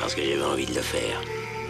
[0.00, 1.20] Parce que j'avais envie de le faire.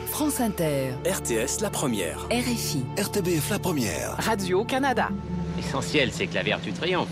[0.07, 2.19] France Inter, RTS La Première.
[2.31, 4.17] RFI, RTBF La Première.
[4.19, 5.09] Radio-Canada.
[5.57, 7.09] L'essentiel, c'est que la vertu triomphe.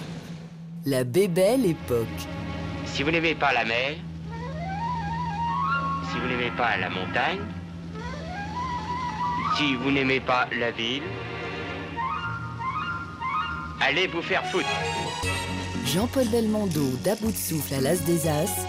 [0.86, 2.06] La Bébelle Époque.
[2.86, 3.96] Si vous n'aimez pas la mer,
[6.10, 7.40] si vous n'aimez pas la montagne,
[9.56, 11.02] si vous n'aimez pas la ville,
[13.80, 14.68] allez vous faire foutre.
[15.84, 18.66] Jean-Paul Belmondo d'à bout de souffle à l'As des As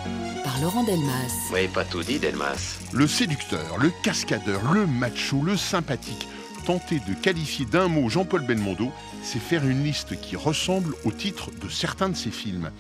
[0.60, 1.48] par Laurent Delmas.
[1.48, 2.80] Vous m'avez pas tout dit, Delmas.
[2.94, 6.28] Le séducteur, le cascadeur, le macho, le sympathique.
[6.66, 8.92] Tenter de qualifier d'un mot Jean-Paul Belmondo,
[9.24, 12.72] c'est faire une liste qui ressemble au titre de certains de ses films.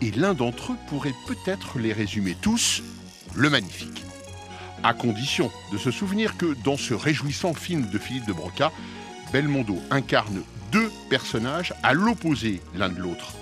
[0.00, 2.82] Et l'un d'entre eux pourrait peut-être les résumer tous,
[3.34, 4.04] le magnifique.
[4.82, 8.70] À condition de se souvenir que dans ce réjouissant film de Philippe de Broca,
[9.32, 13.32] Belmondo incarne deux personnages à l'opposé l'un de l'autre.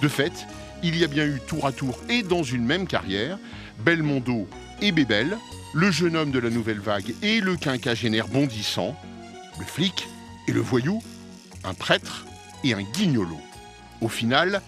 [0.00, 0.46] De fait,
[0.82, 3.38] il y a bien eu tour à tour et dans une même carrière,
[3.84, 4.48] Belmondo
[4.80, 5.38] et Bébel,
[5.74, 8.96] le jeune homme de la nouvelle vague et le quinquagénaire bondissant,
[9.58, 10.08] le flic
[10.48, 11.02] et le voyou,
[11.64, 12.26] un prêtre
[12.64, 13.38] et un guignolo.
[14.00, 14.60] Au final,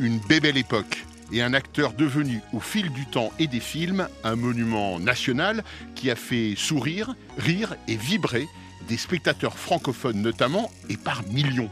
[0.00, 4.36] une bébelle époque et un acteur devenu au fil du temps et des films un
[4.36, 5.64] monument national
[5.94, 8.48] qui a fait sourire, rire et vibrer
[8.88, 11.70] des spectateurs francophones notamment et par millions.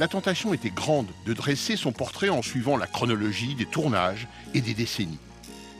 [0.00, 4.60] La tentation était grande de dresser son portrait en suivant la chronologie des tournages et
[4.60, 5.18] des décennies.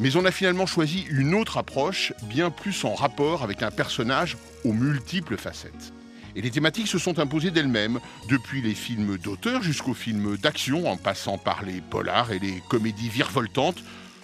[0.01, 4.37] Mais on a finalement choisi une autre approche, bien plus en rapport avec un personnage
[4.65, 5.93] aux multiples facettes.
[6.35, 10.97] Et les thématiques se sont imposées d'elles-mêmes, depuis les films d'auteur jusqu'aux films d'action, en
[10.97, 13.83] passant par les polars et les comédies virevoltantes,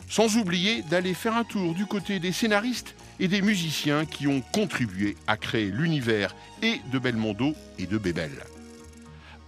[0.08, 4.42] sans oublier d'aller faire un tour du côté des scénaristes et des musiciens qui ont
[4.52, 8.32] contribué à créer l'univers et de Belmondo et de Bébel.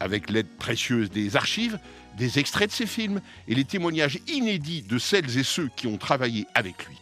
[0.00, 1.78] Avec l'aide précieuse des archives,
[2.16, 5.96] des extraits de ces films et les témoignages inédits de celles et ceux qui ont
[5.98, 6.96] travaillé avec lui.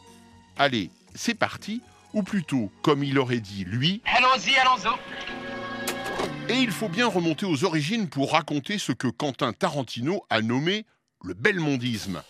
[0.56, 1.81] Allez, c'est parti,
[2.12, 6.53] ou plutôt, comme il aurait dit lui, Allons-y, allons-y.
[6.53, 10.87] et il faut bien remonter aux origines pour raconter ce que Quentin Tarantino a nommé
[11.25, 12.22] le belmondisme.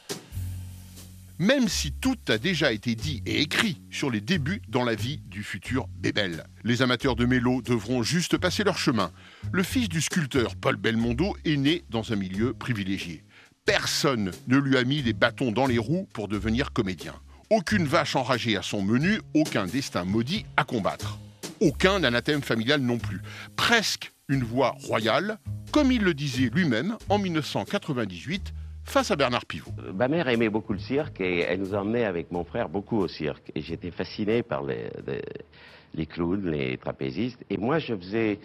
[1.41, 5.21] Même si tout a déjà été dit et écrit sur les débuts dans la vie
[5.27, 6.45] du futur Bébel.
[6.63, 9.11] Les amateurs de mélo devront juste passer leur chemin.
[9.51, 13.25] Le fils du sculpteur Paul Belmondo est né dans un milieu privilégié.
[13.65, 17.15] Personne ne lui a mis des bâtons dans les roues pour devenir comédien.
[17.51, 21.19] Aucune vache enragée à son menu, aucun destin maudit à combattre.
[21.61, 23.21] Aucun anathème familial non plus.
[23.57, 25.39] Presque une voix royale,
[25.73, 28.53] comme il le disait lui-même en 1998
[28.85, 29.71] face à Bernard Pivot.
[29.95, 33.09] Ma mère aimait beaucoup le cirque et elle nous emmenait avec mon frère beaucoup au
[33.09, 33.51] cirque.
[33.55, 37.45] Et j'étais fasciné par les, clowns, les trapézistes.
[37.51, 38.39] Et moi, je faisais,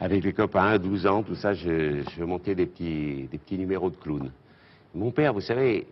[0.00, 3.58] avec les copains, à 12 ans, tout ça, je, je montais des petits, des petits
[3.58, 4.30] numéros de clowns.
[4.94, 5.86] Mon père, vous savez,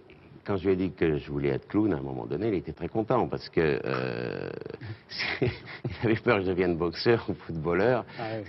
[0.45, 2.55] quand je lui ai dit que je voulais être clown, à un moment donné, il
[2.55, 4.51] était très content parce que euh,
[5.41, 5.51] il
[6.05, 8.05] avait peur que je devienne boxeur ou footballeur,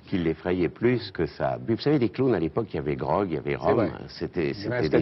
[0.07, 1.57] qu'il l'effrayait plus que ça.
[1.67, 4.53] Vous savez, les clowns à l'époque, il y avait Grog, il y avait Rome, c'était
[4.71, 5.01] un des-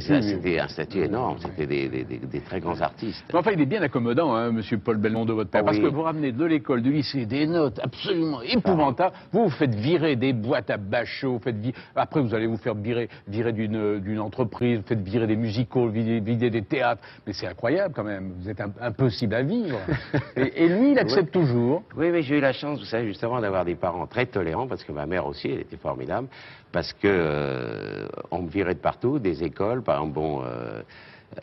[0.70, 1.06] statut, oui.
[1.06, 3.24] énorme, c'était des, des- des- des très grands artistes.
[3.32, 5.84] Mais enfin, il est bien accommodant, hein, monsieur Paul Belmondo, votre père, Ah parce oui.
[5.84, 9.16] que vous ramenez de l'école, du lycée, des notes absolument épouvantables.
[9.32, 12.58] Vous vous faites virer des boîtes à bachot, vous faites vi- après vous allez vous
[12.58, 16.81] faire virer, virer d'une entreprise, vous faites virer des musicals, vider, vider des théâtres.
[17.26, 19.80] Mais c'est incroyable quand même, vous êtes impossible à vivre.
[20.36, 21.84] et, et lui, il accepte toujours.
[21.96, 24.84] Oui, mais j'ai eu la chance, vous savez, justement, d'avoir des parents très tolérants, parce
[24.84, 26.28] que ma mère aussi, elle était formidable,
[26.72, 30.82] parce que euh, on me virait de partout, des écoles, par exemple, bon, euh,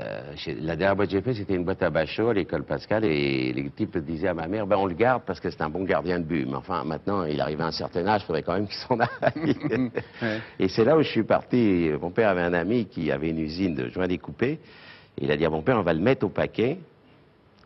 [0.00, 0.20] euh,
[0.60, 3.52] la dernière boîte que j'ai fait, c'était une boîte à Bachot à l'école Pascal, et
[3.52, 5.84] les types disaient à ma mère, ben on le garde parce que c'est un bon
[5.84, 6.46] gardien de but.
[6.46, 8.98] Mais enfin, maintenant, il arrive à un certain âge, il faudrait quand même qu'il s'en
[8.98, 9.56] aille.
[10.20, 10.40] Ouais.
[10.58, 11.90] Et c'est là où je suis parti.
[12.00, 14.58] Mon père avait un ami qui avait une usine de joints découpés.
[15.20, 16.78] Il a dit à mon père, on va le mettre au paquet.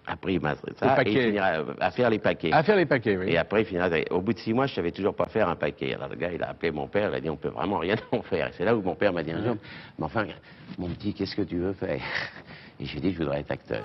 [0.07, 1.13] Après, il m'a ça, et paquet.
[1.13, 2.53] il finira à faire les paquets.
[2.53, 3.27] À faire les paquets, oui.
[3.29, 5.55] Et après, il finira, au bout de six mois, je savais toujours pas faire un
[5.55, 5.95] paquet.
[5.95, 7.95] Alors le gars, il a appelé mon père, il a dit, on peut vraiment rien
[8.13, 8.49] en faire.
[8.49, 9.57] Et c'est là où mon père m'a dit un jour,
[9.99, 10.27] mais enfin,
[10.77, 12.01] mon petit, qu'est-ce que tu veux faire?
[12.81, 13.85] Et j'ai dit, je voudrais être acteur.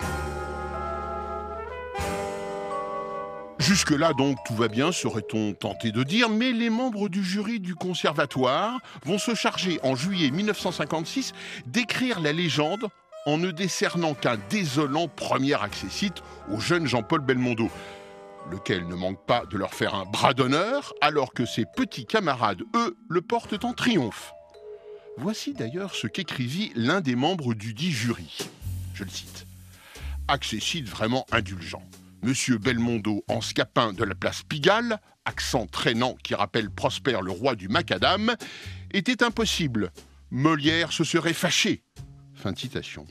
[3.59, 7.75] Jusque-là, donc, tout va bien, serait-on tenté de dire, mais les membres du jury du
[7.75, 11.33] conservatoire vont se charger en juillet 1956
[11.65, 12.87] d'écrire la légende
[13.27, 17.69] en ne décernant qu'un désolant premier accessite au jeune Jean-Paul Belmondo,
[18.50, 22.62] lequel ne manque pas de leur faire un bras d'honneur, alors que ses petits camarades,
[22.74, 24.31] eux, le portent en triomphe.
[25.18, 28.38] Voici d'ailleurs ce qu'écrivit l'un des membres du dit jury.
[28.94, 29.45] Je le cite.
[30.30, 31.83] Accessite vraiment indulgent.
[32.23, 37.56] Monsieur Belmondo en scapin de la place Pigalle, accent traînant qui rappelle Prosper le roi
[37.56, 38.35] du macadam,
[38.94, 39.91] était impossible.
[40.31, 41.83] Molière se serait fâché.
[42.37, 43.07] Fin de citation.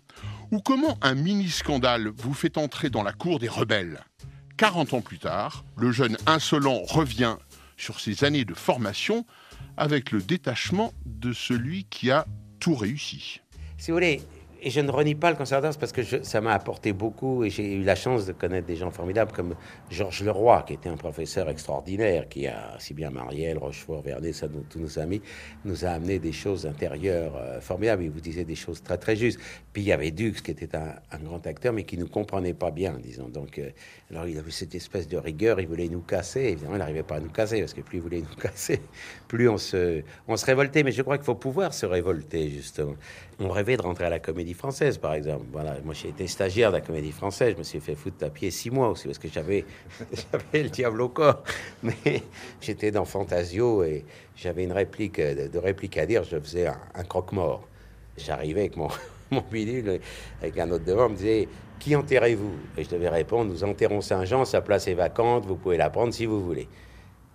[0.52, 4.04] Ou comment un mini-scandale vous fait entrer dans la cour des rebelles?
[4.56, 7.36] 40 ans plus tard, le jeune insolent revient
[7.76, 9.26] sur ses années de formation
[9.76, 12.24] avec le détachement de celui qui a
[12.60, 13.40] tout réussi.
[13.78, 14.22] Si vous voulez,
[14.66, 17.74] et je ne renie pas le conservatoire parce que ça m'a apporté beaucoup et j'ai
[17.74, 19.54] eu la chance de connaître des gens formidables comme
[19.92, 24.48] Georges Leroy, qui était un professeur extraordinaire, qui a, si bien Marielle, Rochefort, Vernet, ça,
[24.68, 25.22] tous nos amis,
[25.64, 28.02] nous a amené des choses intérieures euh, formidables.
[28.02, 29.38] Il vous disait des choses très très justes.
[29.72, 32.72] Puis il y avait Dux, qui était un, grand acteur, mais qui nous comprenait pas
[32.72, 33.28] bien, disons.
[33.28, 33.70] Donc, euh,
[34.10, 36.40] alors il avait cette espèce de rigueur, il voulait nous casser.
[36.40, 38.80] Évidemment, il n'arrivait pas à nous casser, parce que plus il voulait nous casser,
[39.28, 40.82] plus on se, on se révoltait.
[40.82, 42.96] Mais je crois qu'il faut pouvoir se révolter, justement.
[43.38, 45.44] On rêvait de rentrer à la comédie française, par exemple.
[45.52, 48.30] Voilà, moi j'ai été stagiaire de la comédie française, je me suis fait foutre à
[48.30, 49.64] pied six mois aussi parce que j'avais,
[50.52, 51.42] le diable au corps.
[51.82, 52.22] Mais
[52.60, 54.04] j'étais dans Fantasio et
[54.36, 57.66] j'avais une réplique de, réplique à dire, je faisais un, croque-mort.
[58.16, 58.88] J'arrivais avec mon,
[59.30, 60.00] mon bidule,
[60.40, 61.48] avec un autre devant, me disait
[61.78, 62.54] Qui enterrez-vous?
[62.76, 66.12] Et je devais répondre Nous enterrons Saint-Jean, sa place est vacante, vous pouvez la prendre
[66.12, 66.68] si vous voulez.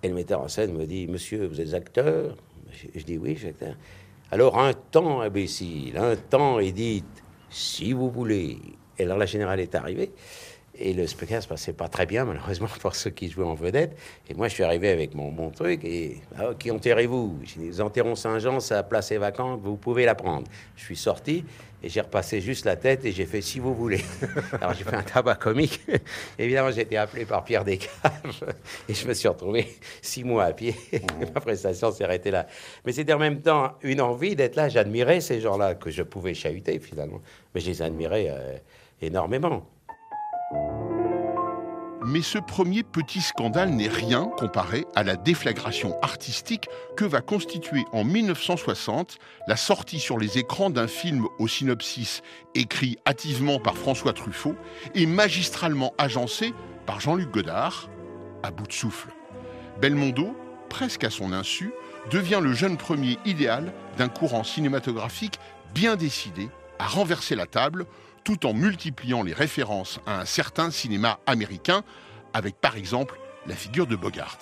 [0.03, 2.35] Et le metteur en scène me dit Monsieur, vous êtes acteur?
[2.71, 3.75] Je, je dis Oui, je suis acteur.
[4.33, 7.04] Alors un temps, imbécile, un temps, Edith,
[7.50, 8.60] si vous voulez.
[8.98, 10.12] Et alors la générale est arrivée.
[10.74, 13.98] Et le spectacle se passait pas très bien, malheureusement, pour ceux qui jouaient en vedette.
[14.30, 15.83] Et moi, je suis arrivé avec mon, bon truc.
[15.83, 17.39] Et ah, qui enterrez-vous?
[17.57, 20.48] Nous enterrons Saint-Jean, sa place est vacante, vous pouvez la prendre.
[20.77, 21.44] Je suis sorti.
[21.83, 24.04] Et j'ai repassé juste la tête et j'ai fait si vous voulez.
[24.62, 25.81] Alors j'ai fait un tabac comique.
[26.39, 28.44] Évidemment, j'ai été appelé par Pierre Descaves
[28.89, 29.68] et je me suis retrouvé
[30.01, 30.75] six mois à pied.
[31.33, 32.45] Ma prestation s'est arrêtée là.
[32.86, 34.69] Mais c'était en même temps une envie d'être là.
[34.69, 37.22] J'admirais ces gens-là que je pouvais chahuter finalement.
[37.56, 38.57] Mais je les admirais euh,
[39.01, 39.66] énormément.
[42.03, 46.68] Mais ce premier petit scandale n'est rien comparé à la déflagration artistique
[46.98, 52.24] que va constituer en 1960 la sortie sur les écrans d'un film au synopsis
[52.56, 54.56] écrit hâtivement par François Truffaut
[54.95, 56.56] et magistralement agencé
[56.88, 57.88] par Jean-Luc Godard,
[58.42, 59.09] à bout de souffle.
[59.80, 60.36] Belmondo,
[60.69, 61.71] presque à son insu,
[62.09, 65.39] devient le jeune premier idéal d'un courant cinématographique
[65.75, 66.50] bien décidé
[66.80, 67.86] à renverser la table
[68.23, 71.83] tout en multipliant les références à un certain cinéma américain,
[72.33, 74.38] avec par exemple la figure de Bogart.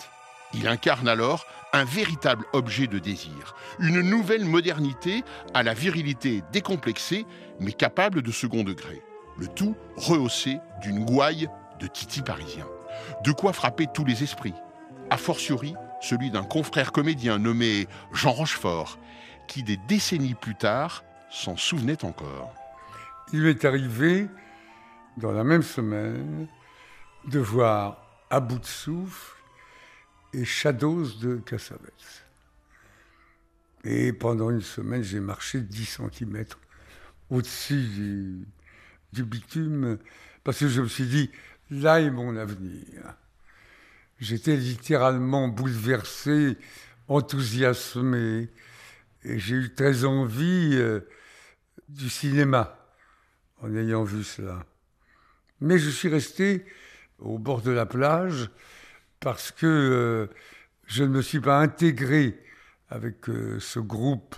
[0.53, 5.23] Il incarne alors un véritable objet de désir, une nouvelle modernité
[5.53, 7.25] à la virilité décomplexée,
[7.59, 9.01] mais capable de second degré.
[9.37, 11.47] Le tout rehaussé d'une gouaille
[11.79, 12.65] de titi parisien.
[13.23, 14.55] De quoi frapper tous les esprits.
[15.11, 18.97] A fortiori, celui d'un confrère comédien nommé Jean Rochefort,
[19.47, 22.58] qui des décennies plus tard s'en souvenait encore.
[23.31, 24.27] Il m'est arrivé,
[25.17, 26.47] dans la même semaine,
[27.27, 28.59] de voir À bout
[30.33, 32.25] et Shadows de Cassavetes.
[33.83, 36.45] Et pendant une semaine, j'ai marché 10 cm
[37.29, 38.47] au-dessus du,
[39.13, 39.99] du, bitume,
[40.43, 41.29] parce que je me suis dit,
[41.69, 43.15] là est mon avenir.
[44.19, 46.57] J'étais littéralement bouleversé,
[47.07, 48.49] enthousiasmé,
[49.23, 51.01] et j'ai eu très envie euh,
[51.89, 52.78] du cinéma
[53.61, 54.65] en ayant vu cela.
[55.61, 56.65] Mais je suis resté
[57.19, 58.49] au bord de la plage
[59.19, 60.33] parce que euh,
[60.85, 62.39] je ne me suis pas intégré
[62.89, 64.35] avec euh, ce groupe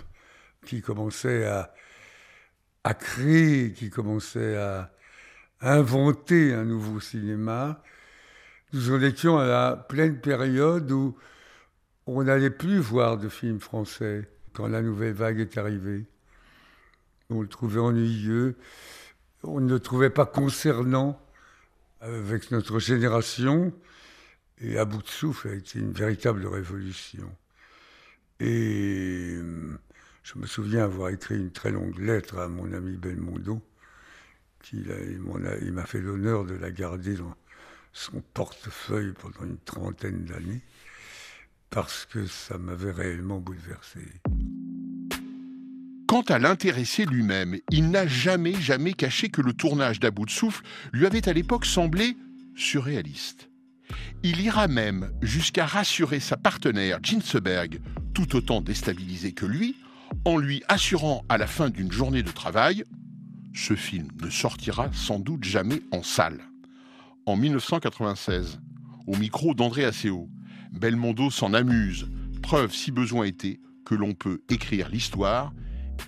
[0.66, 1.72] qui commençait à,
[2.84, 4.92] à créer, qui commençait à,
[5.62, 7.80] inventer un nouveau cinéma.
[8.72, 11.16] Nous en étions à la pleine période où
[12.06, 16.04] on n'allait plus voir de films français quand la nouvelle vague est arrivée.
[17.30, 18.56] On le trouvait ennuyeux
[19.42, 21.20] on ne le trouvait pas concernant
[22.00, 23.72] avec notre génération.
[24.58, 27.28] Et à bout de souffle, a été une véritable révolution.
[28.38, 29.78] Et euh,
[30.22, 33.60] je me souviens avoir écrit une très longue lettre à mon ami Belmondo,
[34.62, 34.84] qui
[35.72, 37.34] m'a fait l'honneur de la garder dans
[37.92, 40.62] son portefeuille pendant une trentaine d'années,
[41.70, 44.00] parce que ça m'avait réellement bouleversé.
[46.12, 50.30] Quant à l'intéressé lui-même, il n'a jamais, jamais caché que le tournage d'À bout de
[50.30, 52.18] souffle lui avait à l'époque semblé
[52.54, 53.48] surréaliste.
[54.22, 57.80] Il ira même jusqu'à rassurer sa partenaire Ginsberg,
[58.12, 59.74] tout autant déstabilisée que lui,
[60.26, 62.84] en lui assurant à la fin d'une journée de travail
[63.54, 66.42] Ce film ne sortira sans doute jamais en salle.
[67.24, 68.60] En 1996,
[69.06, 70.28] au micro d'André Asseo,
[70.72, 72.06] Belmondo s'en amuse,
[72.42, 75.54] preuve si besoin était que l'on peut écrire l'histoire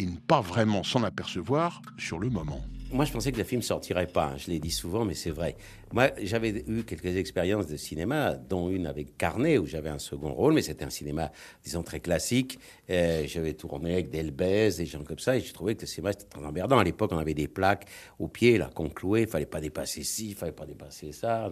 [0.00, 2.60] et ne pas vraiment s'en apercevoir sur le moment.
[2.94, 4.26] Moi, je pensais que le film sortirait pas.
[4.26, 4.36] Hein.
[4.36, 5.56] Je l'ai dit souvent, mais c'est vrai.
[5.92, 10.32] Moi, j'avais eu quelques expériences de cinéma, dont une avec Carnet, où j'avais un second
[10.32, 11.32] rôle, mais c'était un cinéma,
[11.64, 12.58] disons, très classique.
[12.90, 16.12] Euh, j'avais tourné avec Delbez, des gens comme ça, et je trouvais que le cinéma,
[16.12, 16.78] c'était très emmerdant.
[16.78, 17.86] À l'époque, on avait des plaques
[18.20, 19.22] au pied, là, qu'on clouait.
[19.22, 21.46] Il fallait pas dépasser ci, il fallait pas dépasser ça.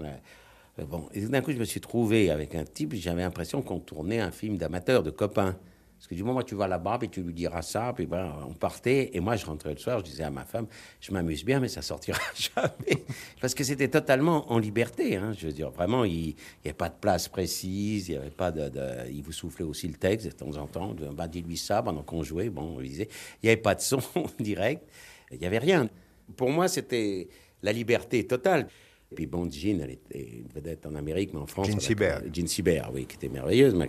[0.78, 3.80] Euh, bon, et d'un coup, je me suis trouvé avec un type, j'avais l'impression qu'on
[3.80, 5.56] tournait un film d'amateur, de copains.
[6.02, 8.34] Parce que du moment où tu vas là-bas, puis tu lui diras ça, puis ben,
[8.48, 9.10] on partait.
[9.12, 10.66] Et moi, je rentrais le soir, je disais à ma femme,
[11.00, 13.04] je m'amuse bien, mais ça sortira jamais.
[13.40, 15.14] Parce que c'était totalement en liberté.
[15.14, 15.32] Hein.
[15.38, 18.50] Je veux dire, vraiment, il n'y avait pas de place précise, il y avait pas
[18.50, 18.68] de,
[19.12, 20.92] Il vous soufflait aussi le texte de temps en temps.
[20.92, 22.50] Ben, dis-lui ça pendant qu'on jouait.
[22.50, 23.08] Bon, on disait.
[23.40, 24.00] Il n'y avait pas de son
[24.40, 24.82] direct.
[25.30, 25.88] Il n'y avait rien.
[26.36, 27.28] Pour moi, c'était
[27.62, 28.66] la liberté totale.
[29.12, 31.68] Et puis bon, Jean, elle était une vedette en Amérique, mais en France.
[31.68, 32.22] Jean Sibert.
[32.32, 33.76] Jean Sibert, oui, qui était merveilleuse.
[33.76, 33.88] Mais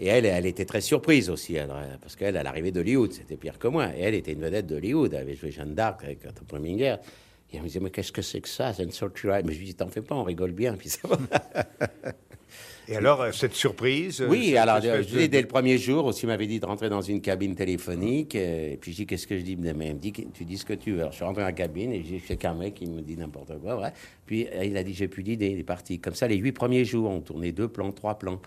[0.00, 1.58] et elle, elle était très surprise aussi,
[2.00, 3.88] parce qu'elle, elle arrivait d'Hollywood, c'était pire que moi.
[3.94, 6.98] Et elle était une vedette d'Hollywood, elle avait joué Jeanne d'Arc avec la Première Guerre.
[7.52, 8.92] Et elle me disait, mais qu'est-ce que c'est que ça C'est une
[9.44, 10.74] Mais je lui dis, t'en fais pas, on rigole bien.
[10.74, 11.00] Puis ça
[12.88, 16.26] Et alors, euh, cette surprise euh, Oui, alors, je dis, dès le premier jour, aussi,
[16.26, 18.34] m'avait dit de rentrer dans une cabine téléphonique.
[18.36, 19.58] Euh, et puis, je dis, qu'est-ce que je dis?
[19.62, 21.00] Elle me dit, tu dis ce que tu veux.
[21.00, 23.60] Alors, je suis rentré dans la cabine et j'ai qu'un mec qui me dit n'importe
[23.60, 23.78] quoi.
[23.78, 23.92] Ouais.
[24.24, 25.98] Puis, il a dit, j'ai plus d'idées, il est parti.
[25.98, 28.40] Comme ça, les huit premiers jours, on tournait deux plans, trois plans.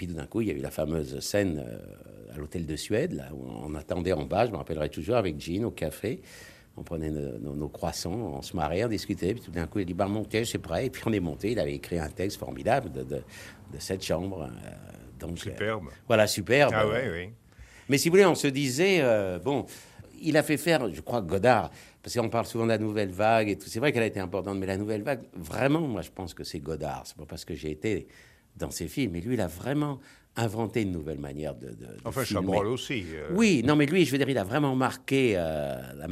[0.00, 2.74] Puis tout d'un coup, il y a eu la fameuse scène euh, à l'hôtel de
[2.74, 6.22] Suède, là, où on attendait en bas, je me rappellerai toujours, avec Jean au café.
[6.78, 9.34] On prenait nos, croissants, on se marrait, on discutait.
[9.34, 10.86] Puis tout d'un coup, il dit Bah, montez, c'est prêt.
[10.86, 11.50] Et puis on est monté.
[11.50, 13.22] Il avait écrit un texte formidable de, de,
[13.78, 14.44] cette chambre.
[14.44, 14.72] Euh,
[15.18, 15.88] donc, superbe.
[15.88, 16.72] Euh, voilà, superbe.
[16.74, 17.34] Ah ouais, oui.
[17.90, 19.02] Mais si vous voulez, on se disait
[19.44, 19.66] Bon,
[20.22, 21.70] il a fait faire, je crois, Godard.
[22.02, 23.68] Parce qu'on parle souvent de la nouvelle vague et tout.
[23.68, 26.42] C'est vrai qu'elle a été importante, mais la nouvelle vague, vraiment, moi, je pense que
[26.42, 27.02] c'est Godard.
[27.04, 28.08] C'est pas parce que j'ai été
[28.60, 29.16] dans ses films.
[29.16, 29.98] Et lui, il a vraiment
[30.36, 31.70] inventé une nouvelle manière de.
[31.70, 33.04] de enfin, Chabrol aussi.
[33.14, 33.30] Euh.
[33.32, 36.06] Oui, non, mais lui, je veux dire, il a vraiment marqué euh, la,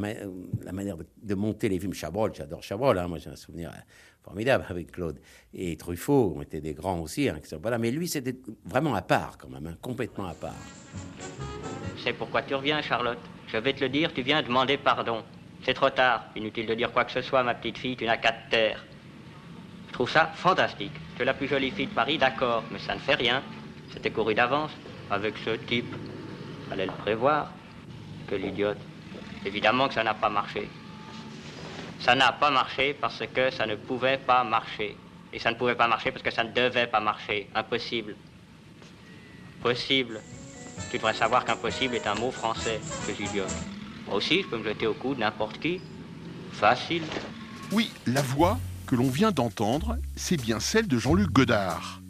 [0.65, 1.95] la, manière de, monter les films.
[1.95, 2.99] Chabrol, j'adore Chabrol.
[2.99, 3.79] Hein, moi, j'ai un souvenir euh,
[4.23, 5.21] formidable avec Claude.
[5.55, 7.29] Et Truffaut ont été des grands aussi.
[7.29, 7.79] Hein, voilà.
[7.79, 10.55] Mais lui, c'était vraiment à part, quand même, hein, complètement à part.
[12.03, 13.19] C'est pourquoi tu reviens, Charlotte.
[13.49, 15.23] Je vais te le dire, tu viens demander pardon.
[15.65, 16.27] C'est trop tard.
[16.37, 18.85] Inutile de dire quoi que ce soit, ma petite fille, tu n'as qu'à te taire.
[19.99, 20.93] Je trouve ça fantastique.
[21.17, 23.43] Tu es la plus jolie fille de Paris, d'accord, mais ça ne fait rien.
[23.93, 24.71] C'était couru d'avance.
[25.11, 25.93] Avec ce type,
[26.69, 27.51] fallait le prévoir.
[28.29, 28.79] Que l'idiote.
[29.45, 30.69] Évidemment que ça n'a pas marché.
[31.99, 34.97] Ça n'a pas marché parce que ça ne pouvait pas marcher.
[35.33, 37.49] Et ça ne pouvait pas marcher parce que ça ne devait pas marcher.
[37.57, 38.15] Impossible.
[39.65, 40.21] Possible.
[40.93, 43.53] Tu devrais savoir qu'impossible est un mot français, que j'idiote.
[44.07, 45.81] Moi aussi, je peux me jeter au cou de n'importe qui.
[46.53, 47.03] Facile.
[47.73, 52.01] Oui, la voix que l'on vient d'entendre, c'est bien celle de Jean-Luc Godard.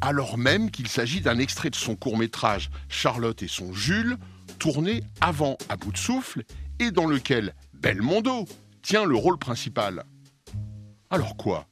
[0.00, 4.16] Alors même qu'il s'agit d'un extrait de son court-métrage Charlotte et son Jules,
[4.60, 6.44] tourné avant À bout de souffle
[6.78, 8.46] et dans lequel Belmondo
[8.80, 10.04] tient le rôle principal.
[11.10, 11.66] Alors quoi?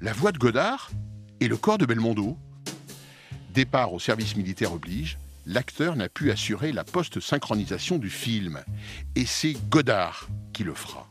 [0.00, 0.90] La voix de Godard
[1.38, 2.36] et le corps de Belmondo?
[3.54, 5.16] Départ au service militaire oblige,
[5.46, 8.64] l'acteur n'a pu assurer la post-synchronisation du film.
[9.14, 11.08] Et c'est Godard qui le fera.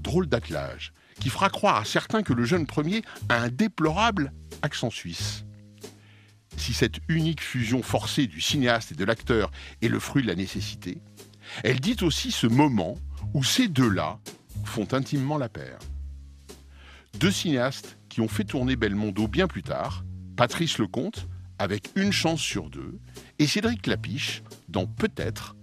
[0.00, 4.90] Drôle d'attelage qui fera croire à certains que le jeune premier a un déplorable accent
[4.90, 5.44] suisse.
[6.56, 9.50] Si cette unique fusion forcée du cinéaste et de l'acteur
[9.80, 10.98] est le fruit de la nécessité,
[11.64, 12.96] elle dit aussi ce moment
[13.34, 14.18] où ces deux-là
[14.64, 15.78] font intimement la paire.
[17.18, 20.04] Deux cinéastes qui ont fait tourner Belmondo bien plus tard,
[20.36, 21.28] Patrice Lecomte,
[21.58, 22.98] avec Une chance sur deux,
[23.38, 25.56] et Cédric Lapiche, dans Peut-être,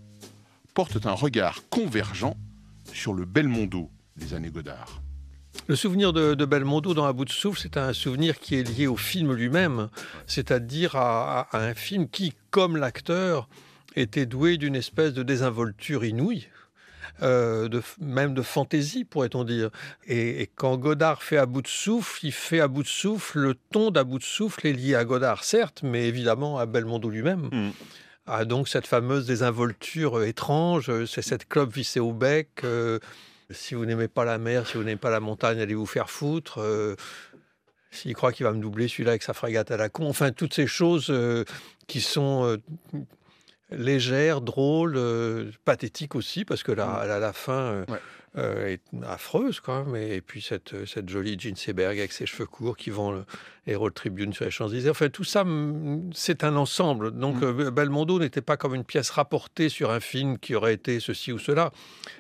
[0.74, 2.36] portent un regard convergent
[2.94, 5.01] sur le Belmondo des années Godard.
[5.68, 8.88] Le souvenir de, Belmondo dans Un bout de souffle, c'est un souvenir qui est lié
[8.88, 9.89] au film lui-même,
[10.25, 13.48] c'est-à-dire à, un film qui, comme l'acteur,
[13.96, 16.48] était doué d'une espèce de désinvolture inouïe.
[17.22, 19.72] Euh, de, même de fantaisie, pourrait-on dire.
[20.08, 23.56] Et, quand Godard fait à bout de souffle, il fait à bout de souffle, le
[23.56, 27.50] ton d'à bout de souffle est lié à Godard, certes, mais évidemment à Belmondo lui-même.
[27.51, 27.72] Mm.
[28.25, 33.00] Ah, donc cette fameuse désinvolture étrange, c'est cette clope vissée au bec, euh,
[33.51, 36.10] si vous n'aimez pas la mer, si vous n'aimez pas la montagne, allez vous faire
[36.10, 36.60] foutre.
[36.60, 36.96] Euh,
[37.91, 40.08] s'il croit qu'il va me doubler celui-là avec sa frégate à la con.
[40.08, 41.44] Enfin, toutes ces choses euh,
[41.88, 42.58] qui sont
[43.71, 44.99] légère, drôle,
[45.65, 47.07] pathétique aussi, parce que la, Mm.
[47.07, 47.85] la, la fin
[48.35, 49.95] est affreuse quand même.
[49.95, 53.25] Et, puis cette, cette jolie Jean Seberg avec ses cheveux courts qui vend le
[53.67, 54.89] Herald Tribune sur les Champs-Élysées.
[54.89, 57.11] Enfin, tout ça, mm, c'est un ensemble.
[57.11, 60.99] Donc, euh, Belmondo n'était pas comme une pièce rapportée sur un film qui aurait été
[60.99, 61.71] ceci ou cela.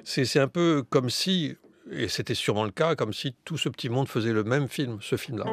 [0.03, 1.55] C'est c'est un peu comme si,
[1.91, 4.99] et c'était sûrement le cas, comme si tout ce petit monde faisait le même film,
[5.01, 5.45] ce film-là.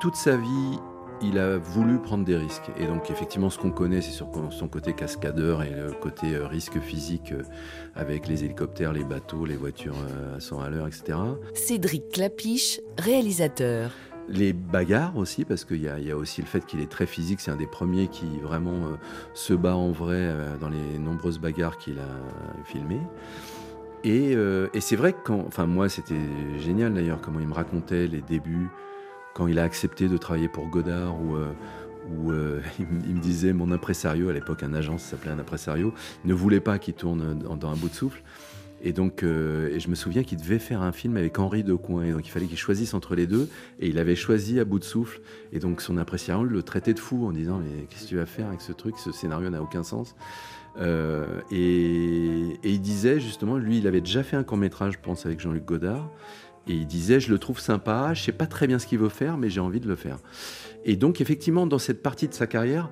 [0.00, 0.78] Toute sa vie,
[1.22, 2.70] il a voulu prendre des risques.
[2.78, 6.46] Et donc, effectivement, ce qu'on connaît, c'est sur son côté cascadeur et le côté euh,
[6.46, 7.42] risque physique euh,
[7.96, 11.18] avec les hélicoptères, les bateaux, les voitures euh, à 100 à l'heure, etc.
[11.54, 13.90] Cédric Clapiche, réalisateur.
[14.28, 16.90] Les bagarres aussi, parce qu'il y, a- il y a aussi le fait qu'il est
[16.90, 17.40] très physique.
[17.40, 18.92] C'est un des premiers qui vraiment
[19.34, 23.00] se bat en vrai dans les nombreuses bagarres qu'il a filmées.
[24.04, 24.32] Et,
[24.74, 26.14] et c'est vrai que quand, enfin moi c'était
[26.58, 28.68] génial d'ailleurs comment il me racontait les débuts
[29.34, 31.52] quand il a accepté de travailler pour Godard ou euh,
[32.10, 35.92] où euh, il, me- disait mon impresario à l'époque un agent s'appelait un impresario
[36.24, 38.22] ne voulait pas qu'il tourne dans, dans un bout de souffle.
[38.80, 42.04] Et donc euh, je me souviens qu'il devait faire un film avec Henri Decoing.
[42.04, 43.48] Et donc il fallait qu'il choisisse entre les deux.
[43.80, 45.20] Et il avait choisi à bout de souffle.
[45.52, 48.26] Et donc son impresario le traitait de fou en disant mais qu'est-ce que tu vas
[48.26, 48.96] faire avec ce truc?
[48.98, 50.14] Ce scénario n'a aucun sens.
[50.80, 54.98] Euh, et, et il disait justement, lui, il avait déjà fait un court métrage, je
[55.02, 56.08] pense, avec Jean-Luc Godard.
[56.68, 59.08] Et il disait, je le trouve sympa, je sais pas très bien ce qu'il veut
[59.08, 60.18] faire, mais j'ai envie de le faire.
[60.84, 62.90] Et donc, effectivement, dans cette partie de sa carrière,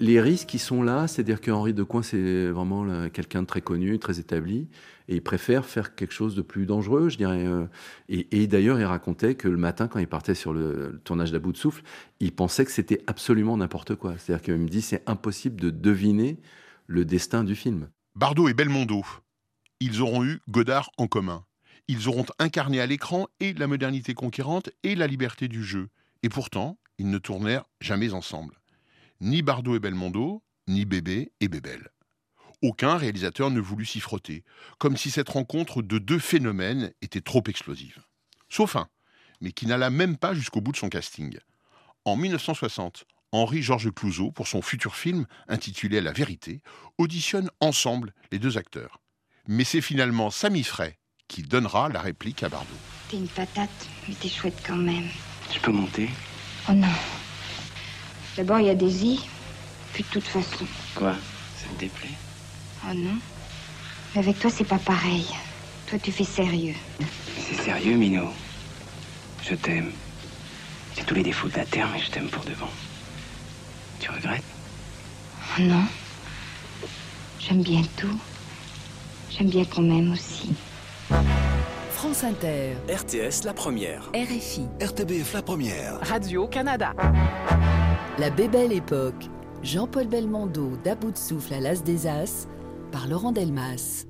[0.00, 4.20] les risques qui sont là, c'est-à-dire qu'Henri Decoing, c'est vraiment quelqu'un de très connu, très
[4.20, 4.68] établi,
[5.08, 7.44] et il préfère faire quelque chose de plus dangereux, je dirais.
[7.46, 7.66] euh,
[8.08, 11.40] Et, d'ailleurs, il racontait que le matin, quand il partait sur le, le tournage d'À
[11.40, 11.82] bout de souffle,
[12.20, 14.16] il pensait que c'était absolument n'importe quoi.
[14.18, 16.38] C'est-à-dire qu'il me dit, c'est impossible de deviner
[16.86, 17.88] le destin du film.
[18.14, 19.02] Bardot et Belmondo,
[19.80, 21.44] ils auront eu Godard en commun.
[21.88, 25.88] Ils auront incarné à l'écran et la modernité conquérante et la liberté du jeu.
[26.22, 28.60] Et pourtant, ils ne tournèrent jamais ensemble.
[29.22, 31.88] Ni Bardot et Belmondo, ni Bébé et Bébel.
[32.60, 34.44] Aucun réalisateur ne voulut s'y frotter,
[34.78, 38.00] comme si cette rencontre de deux phénomènes était trop explosive.
[38.50, 38.88] Sauf un,
[39.40, 41.38] mais qui n'alla même pas jusqu'au bout de son casting.
[42.04, 46.60] En 1960, Henri-Georges Clouzot, pour son futur film intitulé La vérité,
[46.98, 49.00] auditionne ensemble les deux acteurs.
[49.46, 50.98] Mais c'est finalement Samy Frey
[51.28, 52.66] qui donnera la réplique à Bardot.
[53.08, 55.08] T'es une patate, mais t'es chouette quand même.
[55.52, 56.10] Je peux monter
[56.68, 56.88] Oh non.
[58.36, 59.20] D'abord, il y a des i,
[59.92, 60.66] puis de toute façon.
[60.94, 61.14] Quoi?
[61.56, 62.10] Ça te déplaît?
[62.84, 63.18] Oh non.
[64.14, 65.26] Mais avec toi, c'est pas pareil.
[65.86, 66.74] Toi, tu fais sérieux.
[67.36, 68.32] C'est sérieux, Minot.
[69.42, 69.92] Je t'aime.
[70.96, 72.70] J'ai tous les défauts de la terre, mais je t'aime pour devant.
[74.00, 74.44] Tu regrettes?
[75.58, 75.84] Oh non.
[77.40, 78.18] J'aime bien tout.
[79.30, 80.54] J'aime bien qu'on m'aime aussi.
[81.90, 84.10] France Inter, RTS La Première.
[84.14, 85.98] RFI, RTBF La Première.
[86.02, 86.92] Radio-Canada.
[88.18, 89.24] La Bébelle Époque,
[89.62, 92.46] Jean-Paul Belmondo d'À bout de souffle à l'As des As,
[92.92, 94.04] par Laurent Delmas.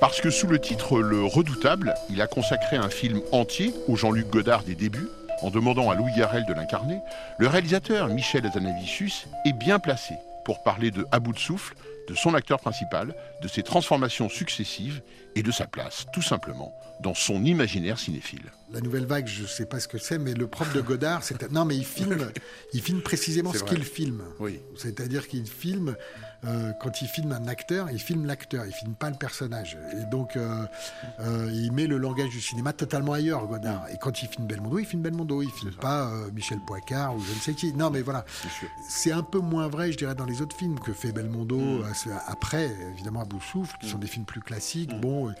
[0.00, 4.28] Parce que sous le titre Le Redoutable, il a consacré un film entier au Jean-Luc
[4.28, 5.08] Godard des débuts,
[5.40, 7.00] en demandant à Louis Garrel de l'incarner,
[7.38, 11.74] le réalisateur Michel Azanavicius est bien placé pour parler de À bout de souffle,
[12.08, 15.00] de son acteur principal, de ses transformations successives
[15.36, 18.52] et de sa place, tout simplement, dans son imaginaire cinéphile.
[18.72, 21.22] La nouvelle vague, je ne sais pas ce que c'est, mais le propre de Godard,
[21.22, 22.30] c'est non, mais il filme,
[22.72, 24.22] il filme précisément ce qu'il filme.
[24.38, 24.60] Oui.
[24.76, 25.96] C'est-à-dire qu'il filme
[26.44, 29.76] euh, quand il filme un acteur, il filme l'acteur, il filme pas le personnage.
[29.92, 30.64] Et donc euh,
[31.20, 33.84] euh, il met le langage du cinéma totalement ailleurs, Godard.
[33.92, 37.32] Et quand il filme Belmondo, il filme Belmondo, il filme pas Michel Poicard ou je
[37.34, 37.72] ne sais qui.
[37.74, 38.24] Non, mais voilà,
[38.88, 41.84] c'est un peu moins vrai, je dirais, dans les autres films que fait Belmondo Mm.
[42.26, 44.98] après, évidemment, à bout souffle, qui sont des films plus classiques.
[45.00, 45.28] Bon.
[45.28, 45.32] euh,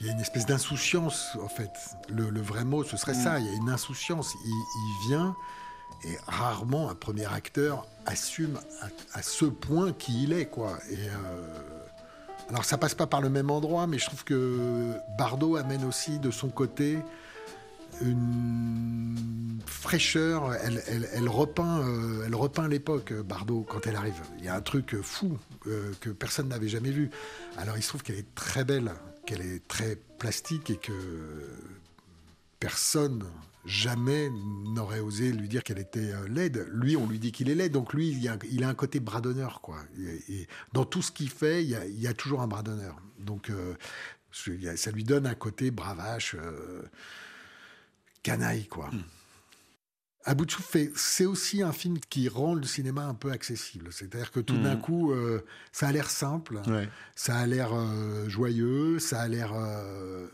[0.00, 1.70] il y a une espèce d'insouciance, en fait.
[2.08, 3.22] Le, le vrai mot, ce serait Mm.
[3.22, 3.38] ça.
[3.38, 4.34] Il y a une insouciance.
[4.44, 5.36] Il, il vient,
[6.04, 8.58] et rarement un premier acteur assume
[9.14, 10.78] à, ce point qui il est, quoi.
[10.90, 15.56] Et euh, alors, ça passe pas par le même endroit, mais je trouve que Bardot
[15.56, 16.98] amène aussi de son côté
[18.02, 20.52] une fraîcheur.
[20.54, 24.20] Elle, elle, repeint, euh, elle l'époque, Bardot, quand elle arrive.
[24.38, 27.10] Il y a un truc fou euh, que personne n'avait jamais vu.
[27.56, 28.92] Alors, il se trouve qu'elle est très belle,
[29.26, 30.92] qu'elle est très plastique et que
[32.58, 33.24] personne
[33.64, 34.30] jamais
[34.74, 36.66] n'aurait osé lui dire qu'elle était euh, laide.
[36.72, 39.00] Lui, on lui dit qu'il est laid, donc lui, il, a, il a un côté
[39.00, 39.78] bras d'honneur, quoi.
[39.98, 42.46] Et, et dans tout ce qu'il fait, il y, a, il y a toujours un
[42.48, 42.96] bras d'honneur.
[43.18, 43.74] Donc, euh,
[44.76, 46.82] ça lui donne un côté bravache, euh,
[48.22, 48.90] canaille, quoi.
[50.48, 53.92] Souffle, c'est aussi un film qui rend le cinéma un peu accessible.
[53.92, 54.80] C'est-à-dire que tout d'un Mhm.
[54.80, 56.88] coup, euh, ça a l'air simple, Ouais.
[57.16, 60.28] ça a l'air euh, joyeux, ça a l'air, euh,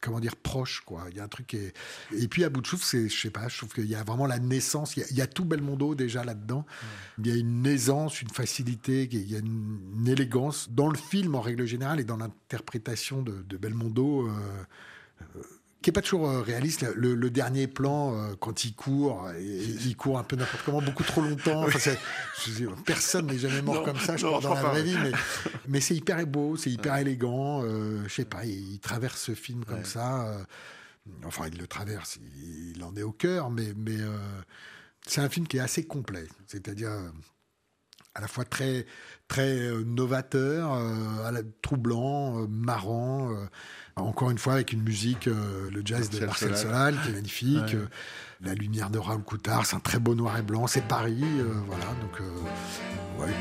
[0.00, 1.06] comment dire, proche, quoi.
[1.10, 1.74] Il y a un truc qui est...
[2.16, 4.02] Et puis à bout de souffle, c'est, je sais pas, je trouve qu'il y a
[4.02, 6.66] vraiment la naissance, il y a, il y a tout Belmondo déjà là-dedans.
[7.18, 10.96] Il y a une aisance, une facilité, il y a une, une élégance dans le
[10.96, 14.28] film en règle générale et dans l'interprétation de, de Belmondo.
[14.28, 14.32] euh,
[15.36, 15.42] euh,
[15.82, 16.84] qui est pas toujours euh, réaliste.
[16.94, 20.82] Le, le dernier plan, euh, quand il court, et, il court un peu n'importe comment,
[20.82, 21.64] beaucoup trop longtemps.
[21.64, 21.98] Enfin, c'est-
[22.84, 24.96] personne n'est jamais mort Non, comme ça, je non, je dans la vraie vie.
[25.02, 25.12] Mais,
[25.68, 27.62] mais c'est hyper beau, c'est hyper élégant.
[27.64, 29.84] euh, je sais pas, il, il traverse ce film comme Ouais.
[29.84, 30.26] ça.
[30.28, 30.42] euh,
[31.24, 33.96] enfin, il le traverse, il, il en est au cœur, mais, mais
[35.06, 36.26] c'est un film qui est assez complet.
[36.46, 36.90] C'est-à-dire
[38.14, 38.84] à la fois très,
[39.28, 40.72] très novateur,
[41.24, 43.34] à la- troublant, marrant.
[44.02, 46.96] Encore une fois, avec une musique, euh, le jazz de Marcel Solal.
[47.02, 47.58] Qui est magnifique.
[47.58, 47.74] Ouais.
[47.74, 47.88] euh,
[48.42, 50.66] la lumière de Raoul Coutard, c'est un très beau noir et blanc.
[50.66, 51.84] C'est Paris, euh, voilà.
[52.00, 52.20] Donc,
[53.18, 53.34] ouais.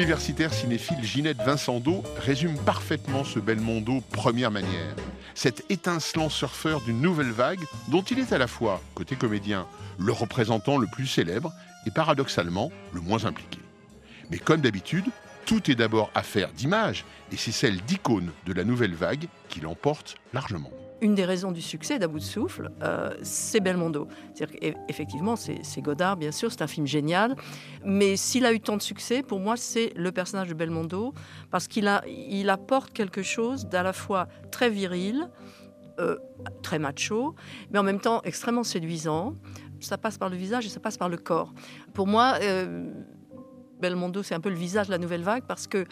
[0.00, 4.96] L'universitaire cinéphile Ginette Vincendo résume parfaitement ce Belmondo première manière.
[5.34, 9.66] Cet étincelant surfeur d'une nouvelle vague dont il est à la fois, côté comédien,
[9.98, 11.52] le représentant le plus célèbre
[11.84, 13.58] et paradoxalement le moins impliqué.
[14.30, 15.04] Mais comme d'habitude,
[15.44, 20.16] tout est d'abord affaire d'image et c'est celle d'icône de la nouvelle vague qui l'emporte
[20.32, 20.70] largement.
[21.02, 24.06] Une des raisons du succès d'À bout de souffle, euh, c'est Belmondo.
[24.34, 27.36] C'est-à-dire qu'effectivement, c'est Godard, bien sûr, c'est un film génial.
[27.84, 31.14] Mais s'il a eu tant de succès, pour moi, c'est le personnage de Belmondo,
[31.50, 35.30] parce qu'il il apporte quelque chose d'à la fois très viril,
[35.98, 36.16] euh,
[36.62, 37.34] très macho,
[37.70, 39.36] mais en même temps extrêmement séduisant.
[39.80, 41.54] Ça passe par le visage et ça passe par le corps.
[41.94, 42.90] Pour moi, euh,
[43.80, 45.86] Belmondo, c'est un peu le visage de la nouvelle vague, parce que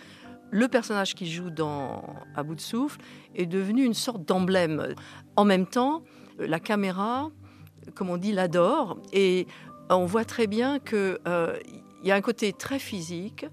[0.51, 2.03] le personnage qui joue dans
[2.35, 3.01] À bout de souffle
[3.35, 4.95] est devenu une sorte d'emblème.
[5.37, 6.03] En même temps,
[6.39, 7.31] la caméra,
[7.95, 8.99] comme on dit, l'adore.
[9.13, 9.47] Et
[9.91, 11.19] on voit très bien qu'il
[12.05, 13.47] y a un côté très physique,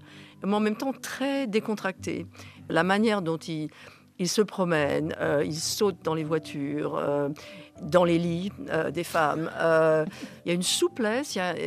[0.44, 2.26] mais en même temps très décontracté.
[2.68, 3.68] La manière dont il,
[4.18, 7.28] il se promène, euh, il saute dans les voitures, euh,
[7.82, 9.50] dans les lits euh, des femmes.
[9.58, 10.04] Euh,
[10.44, 11.58] il y a une souplesse, il y a,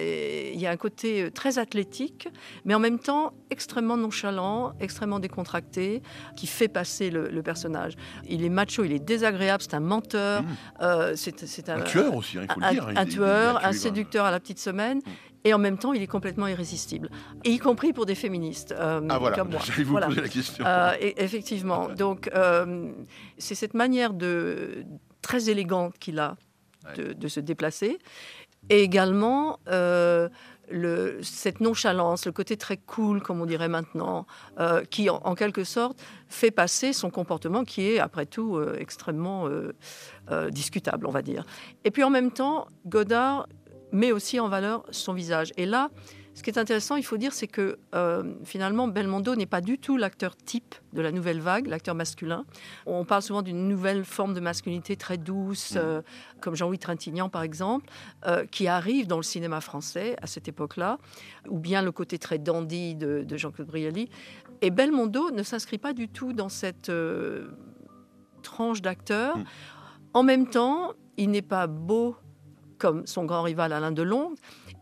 [0.54, 2.28] il y a un côté très athlétique,
[2.66, 6.02] mais en même temps extrêmement nonchalant, extrêmement décontracté,
[6.36, 7.94] qui fait passer le, le personnage.
[8.28, 10.44] Il est macho, il est désagréable, c'est un menteur,
[10.82, 13.66] euh, c'est Un tueur aussi, hein, il faut le un- dire, hein, il- Un tueur,
[13.66, 15.02] un séducteur à la petite semaine.
[15.46, 17.10] Et en même temps, il est complètement irrésistible,
[17.46, 19.62] et y compris pour des féministes euh, Ah, voilà, comme moi.
[19.66, 20.66] j'allais vous poser la question.
[20.68, 21.88] Euh, et- effectivement.
[21.98, 22.92] Donc, euh,
[23.38, 24.84] c'est cette manière de
[25.22, 26.36] très élégante qu'il a
[26.96, 28.00] de, de se déplacer,
[28.70, 30.30] et également euh,
[30.70, 34.26] le, cette nonchalance, le côté très cool, comme on dirait maintenant,
[34.60, 38.76] euh, qui en, en quelque sorte fait passer son comportement qui est, après tout, euh,
[38.80, 39.50] extrêmement
[40.52, 41.44] discutable, on va dire.
[41.84, 43.48] Et puis en même temps, Godard
[43.92, 45.52] met aussi en valeur son visage.
[45.58, 45.90] Et là,
[46.40, 49.78] ce qui est intéressant, il faut dire, c'est que euh, finalement, Belmondo n'est pas du
[49.78, 52.46] tout l'acteur type de la nouvelle vague, l'acteur masculin.
[52.86, 56.02] On parle souvent d'une nouvelle forme de masculinité très douce, euh,
[56.40, 57.90] comme Jean-Louis Trintignant, par exemple,
[58.26, 60.98] euh, qui arrive dans le cinéma français à cette époque-là,
[61.50, 64.10] ou bien le côté très dandy de, de Jean-Claude Brialy.
[64.62, 66.90] Et Belmondo ne s'inscrit pas du tout dans cette
[68.44, 69.38] tranche d'acteur.
[70.14, 72.16] En même temps, il n'est pas beau
[72.78, 74.36] comme son grand rival Alain Delon.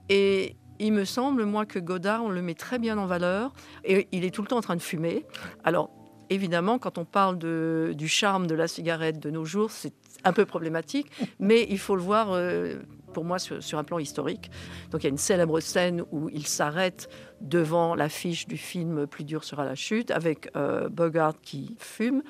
[0.08, 3.54] Et il me semble, moi, que Godard, on le met très bien en valeur.
[3.84, 5.26] Et il est tout le temps en train de fumer.
[5.64, 5.90] Alors,
[6.30, 10.46] évidemment, quand on parle du charme de la cigarette de nos jours, c'est un peu
[10.46, 11.08] problématique.
[11.40, 12.76] Mais il faut le voir, euh,
[13.14, 14.52] pour moi, sur, sur un plan historique.
[14.92, 17.10] Donc, il y a une célèbre scène où il s'arrête
[17.42, 22.24] devant l'affiche du film Plus dur sera la chute, avec euh, Bogart qui fume.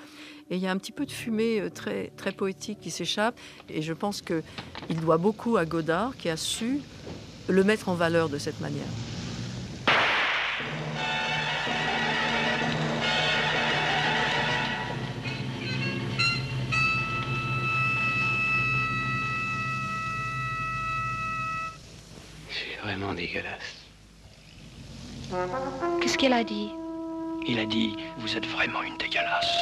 [0.50, 3.38] Et il y a un petit peu de fumée euh, très, très poétique qui s'échappe.
[3.70, 6.80] Et je pense qu'il doit beaucoup à Godard, qui a su
[7.48, 8.84] le mettre en valeur de cette manière.
[22.50, 23.76] C'est vraiment dégueulasse.
[26.02, 26.70] Qu'est-ce qu'elle a dit?
[27.48, 29.58] Il a dit Vous êtes vraiment une dégueulasse.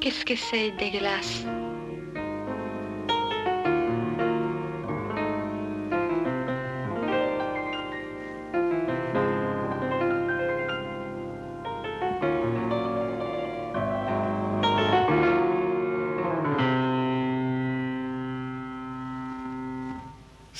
[0.00, 1.44] Qu'est-ce que c'est dégueulasse?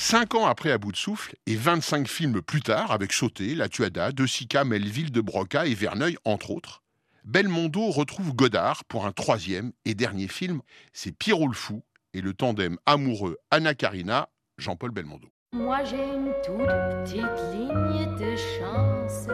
[0.08, 3.68] Cinq ans après À bout de souffle et 25 films plus tard, avec Sauté, La
[3.68, 6.84] Tuada, De Sica, Melville, De Broca et Verneuil, entre autres,
[7.24, 10.60] Belmondo retrouve Godard pour un troisième et dernier film.
[10.92, 11.82] C'est Pierrot le Fou
[12.14, 15.26] et le tandem amoureux Anna Karina, Jean-Paul Belmondo.
[15.54, 16.68] Moi j'ai une toute
[17.02, 19.26] petite ligne de chance.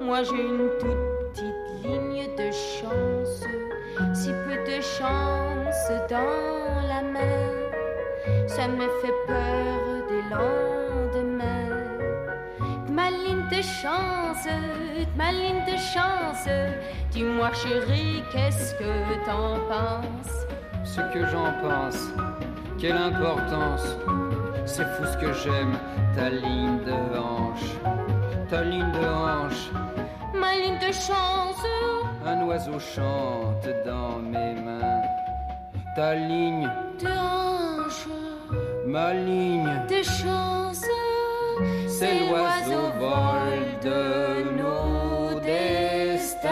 [0.00, 3.44] Moi j'ai une toute petite ligne de chance.
[4.12, 9.91] Si peu de chance dans la main, ça me fait peur
[10.28, 11.76] des lendemains.
[12.90, 14.46] Ma ligne de chance,
[15.16, 16.48] ma ligne de chance.
[17.10, 20.46] Dis-moi chérie, qu'est-ce que t'en penses?
[20.84, 22.08] Ce que j'en pense,
[22.78, 23.96] quelle importance
[24.64, 25.74] c'est fou ce que j'aime,
[26.14, 27.76] ta ligne de hanche,
[28.48, 29.70] ta ligne de hanche.
[30.34, 31.64] Ma ligne de chance.
[32.24, 35.02] Un oiseau chante dans mes mains.
[35.96, 36.68] Ta ligne
[37.00, 37.41] de hanche.
[38.92, 40.84] Ma ligne de chance.
[41.88, 46.50] C'est l'oiseau vol de nos destins.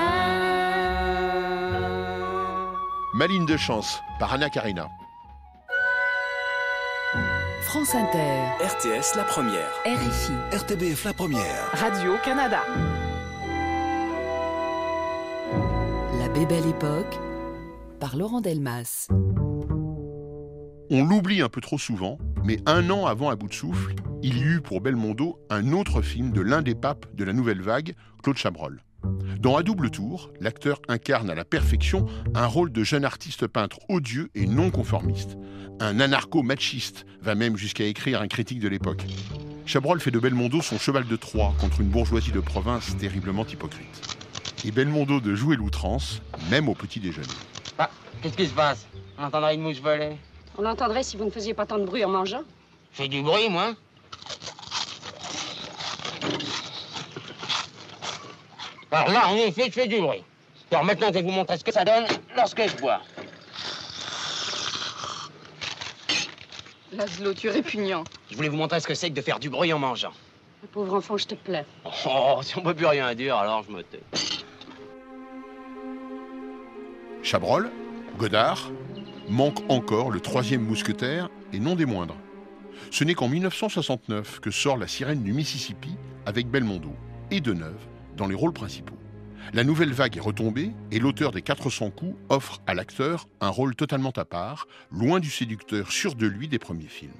[3.12, 4.88] Ma ligne de chance par Anna Karina.
[7.61, 8.64] France Inter.
[8.64, 9.70] RTS La Première.
[9.85, 10.33] RFI.
[10.57, 11.70] RTBF La Première.
[11.74, 12.62] Radio-Canada.
[16.18, 17.18] La Bébelle Époque
[18.00, 19.09] par Laurent Delmas.
[20.92, 24.38] On l'oublie un peu trop souvent, mais un an avant À bout de souffle, il
[24.38, 27.94] y eut pour Belmondo un autre film de l'un des papes de la nouvelle vague,
[28.24, 28.83] Claude Chabrol.
[29.38, 33.79] Dans À double tour, l'acteur incarne à la perfection un rôle de jeune artiste peintre
[33.88, 35.38] odieux et non conformiste.
[35.79, 39.05] Un anarcho-machiste va même jusqu'à écrire un critique de l'époque.
[39.66, 44.16] Chabrol fait de Belmondo son cheval de Troie contre une bourgeoisie de province terriblement hypocrite.
[44.64, 47.29] Et Belmondo de jouer l'outrance, même au petit déjeuner.
[47.79, 48.88] Ah, qu'est-ce qui se passe?
[49.16, 50.16] On entendrait une mouche voler?
[50.61, 52.42] On l'entendrait si vous ne faisiez pas tant de bruit en mangeant.
[52.92, 53.75] Fais du bruit, moi
[58.90, 60.23] Alors là, en effet, je fais du bruit.
[60.70, 62.05] Alors maintenant, je vais vous montrer ce que ça donne
[62.37, 63.01] lorsque je bois.
[66.92, 68.05] Laszlo, tu es répugnant.
[68.31, 70.12] Je voulais vous montrer ce que c'est que de faire du bruit en mangeant.
[70.61, 71.64] Le pauvre enfant, je te plains.
[71.87, 74.03] Oh, si on peut plus rien dire, alors je me tais.
[77.23, 77.70] Chabrol,
[78.18, 78.70] Godard,
[79.31, 82.16] manque encore le troisième mousquetaire et non des moindres.
[82.90, 86.93] Ce n'est qu'en 1969 que sort La sirène du Mississippi avec Belmondo
[87.31, 88.97] et Deneuve dans les rôles principaux.
[89.55, 93.75] La nouvelle vague est retombée et l'auteur des 400 coups offre à l'acteur un rôle
[93.75, 97.12] totalement à part, loin du séducteur sûr de lui des premiers films.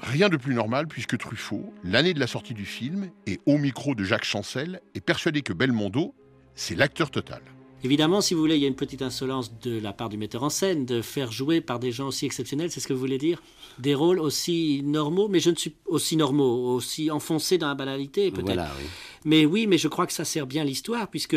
[0.00, 3.94] Rien de plus normal puisque Truffaut, l'année de la sortie du film et au micro
[3.94, 6.14] de Jacques Chancel, est persuadé que Belmondo,
[6.54, 7.42] c'est l'acteur total.
[7.84, 10.42] Évidemment, si vous voulez, il y a une petite insolence de la part du metteur
[10.42, 13.18] en scène de faire jouer par des gens aussi exceptionnels, c'est ce que vous voulez
[13.18, 13.42] dire
[13.78, 18.30] Des rôles aussi normaux, mais je ne suis aussi normaux, aussi enfoncés dans la banalité
[18.30, 18.46] peut-être.
[18.46, 18.86] Voilà, oui.
[19.26, 21.36] Mais oui, mais je crois que ça sert bien l'histoire, puisque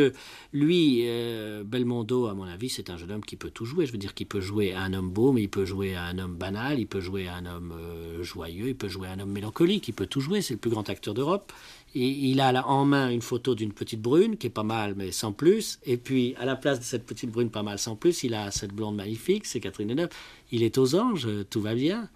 [0.54, 3.88] lui, euh, Belmondo, à mon avis, c'est un jeune homme qui peut tout jouer.
[3.88, 6.04] Je veux dire qu'il peut jouer à un homme beau, mais il peut jouer à
[6.04, 9.14] un homme banal, il peut jouer à un homme euh, joyeux, il peut jouer à
[9.14, 11.52] un homme mélancolique, il peut tout jouer, c'est le plus grand acteur d'Europe.
[11.96, 15.32] Il a en main une photo d'une petite brune qui est pas mal, mais sans
[15.32, 15.80] plus.
[15.86, 18.52] Et puis, à la place de cette petite brune pas mal, sans plus, il a
[18.52, 20.10] cette blonde magnifique, c'est Catherine Deneuve.
[20.52, 22.10] Il est aux anges, tout va bien.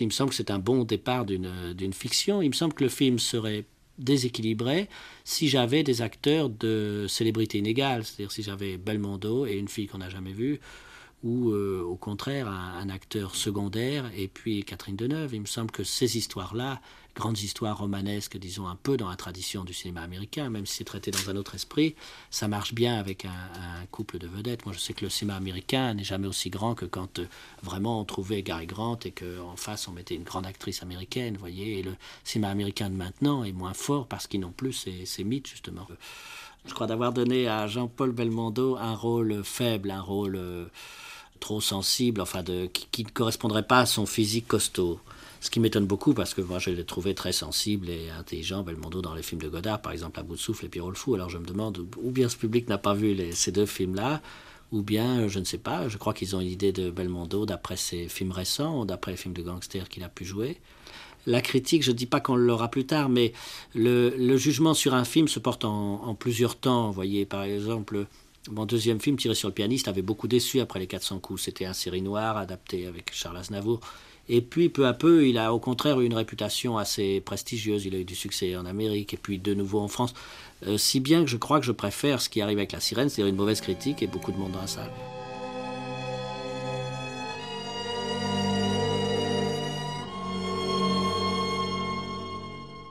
[0.00, 2.42] Il me semble que c'est un bon départ d'une fiction.
[2.42, 3.64] Il me semble que le film serait
[3.98, 4.88] déséquilibré
[5.24, 9.98] si j'avais des acteurs de célébrité inégale, c'est-à-dire si j'avais Belmondo et une fille qu'on
[9.98, 10.60] n'a jamais vue,
[11.22, 15.34] ou euh, au contraire un, un, acteur secondaire et puis Catherine Deneuve.
[15.34, 16.80] Il me semble que ces histoires-là,
[17.16, 20.84] grandes histoires romanesques, disons un peu dans la tradition du cinéma américain, même si c'est
[20.84, 21.96] traité dans un autre esprit,
[22.30, 23.30] ça marche bien avec un,
[23.90, 24.66] couple de vedettes.
[24.66, 27.26] Moi, je sais que le cinéma américain n'est jamais aussi grand que quand euh,
[27.62, 31.78] vraiment on trouvait Gary Grant et qu'en face on mettait une grande actrice américaine, voyez.
[31.78, 35.48] Et le cinéma américain de maintenant est moins fort parce qu'ils n'ont plus ces, mythes
[35.48, 35.86] justement.
[36.66, 40.66] Je crois d'avoir donné à Jean-Paul Belmondo un rôle faible, un rôle euh,
[41.40, 45.00] trop sensible, enfin de, qui, ne correspondrait pas à son physique costaud.
[45.46, 49.00] Ce qui m'étonne beaucoup parce que moi je l'ai trouvé très sensible et intelligent, Belmondo,
[49.00, 51.14] dans les films de Godard, par exemple À bout de souffle et Pierrot le Fou.
[51.14, 54.22] Alors je me demande, ou bien ce public n'a pas vu ces deux films-là,
[54.72, 57.76] ou bien, je ne sais pas, je crois qu'ils ont une idée de Belmondo d'après
[57.76, 60.58] ses films récents, d'après les films de gangsters qu'il a pu jouer.
[61.26, 63.32] La critique, je ne dis pas qu'on l'aura plus tard, mais
[63.72, 66.88] le, jugement sur un film se porte en, en plusieurs temps.
[66.88, 68.06] Vous voyez, par exemple,
[68.50, 71.42] mon deuxième film, Tiré sur le pianiste, avait beaucoup déçu après les 400 coups.
[71.42, 73.80] C'était un série noire adapté avec Charles Aznavour.
[74.28, 77.86] Et puis, peu à peu, il a au contraire eu une réputation assez prestigieuse.
[77.86, 80.14] Il a eu du succès en Amérique et puis de nouveau en France.
[80.66, 83.08] Euh, si bien que je crois que je préfère ce qui arrive avec La Sirène,
[83.08, 84.90] c'est-à-dire une mauvaise critique et beaucoup de monde dans la salle.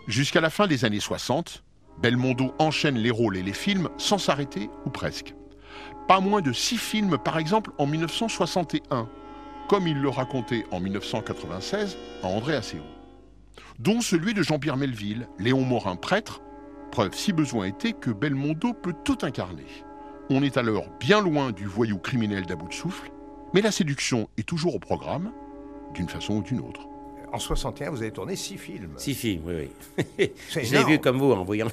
[0.07, 1.63] Jusqu'à la fin des années 60,
[2.01, 5.33] Belmondo enchaîne les rôles et les films sans s'arrêter ou presque.
[6.07, 9.09] Pas moins de six films par exemple en 1961,
[9.67, 12.79] comme il le racontait en 1996 à André Asseo,
[13.79, 16.41] dont celui de Jean-Pierre Melville, Léon Morin prêtre,
[16.91, 19.65] preuve si besoin était que Belmondo peut tout incarner.
[20.29, 23.11] On est alors bien loin du voyou criminel d'à bout de souffle,
[23.53, 25.31] mais la séduction est toujours au programme,
[25.93, 26.87] d'une façon ou d'une autre.
[27.31, 28.93] En 61, vous avez tourné six films.
[28.97, 29.69] Six films, oui,
[30.19, 30.31] oui.
[30.51, 31.67] Je l'ai vu comme vous en voyant.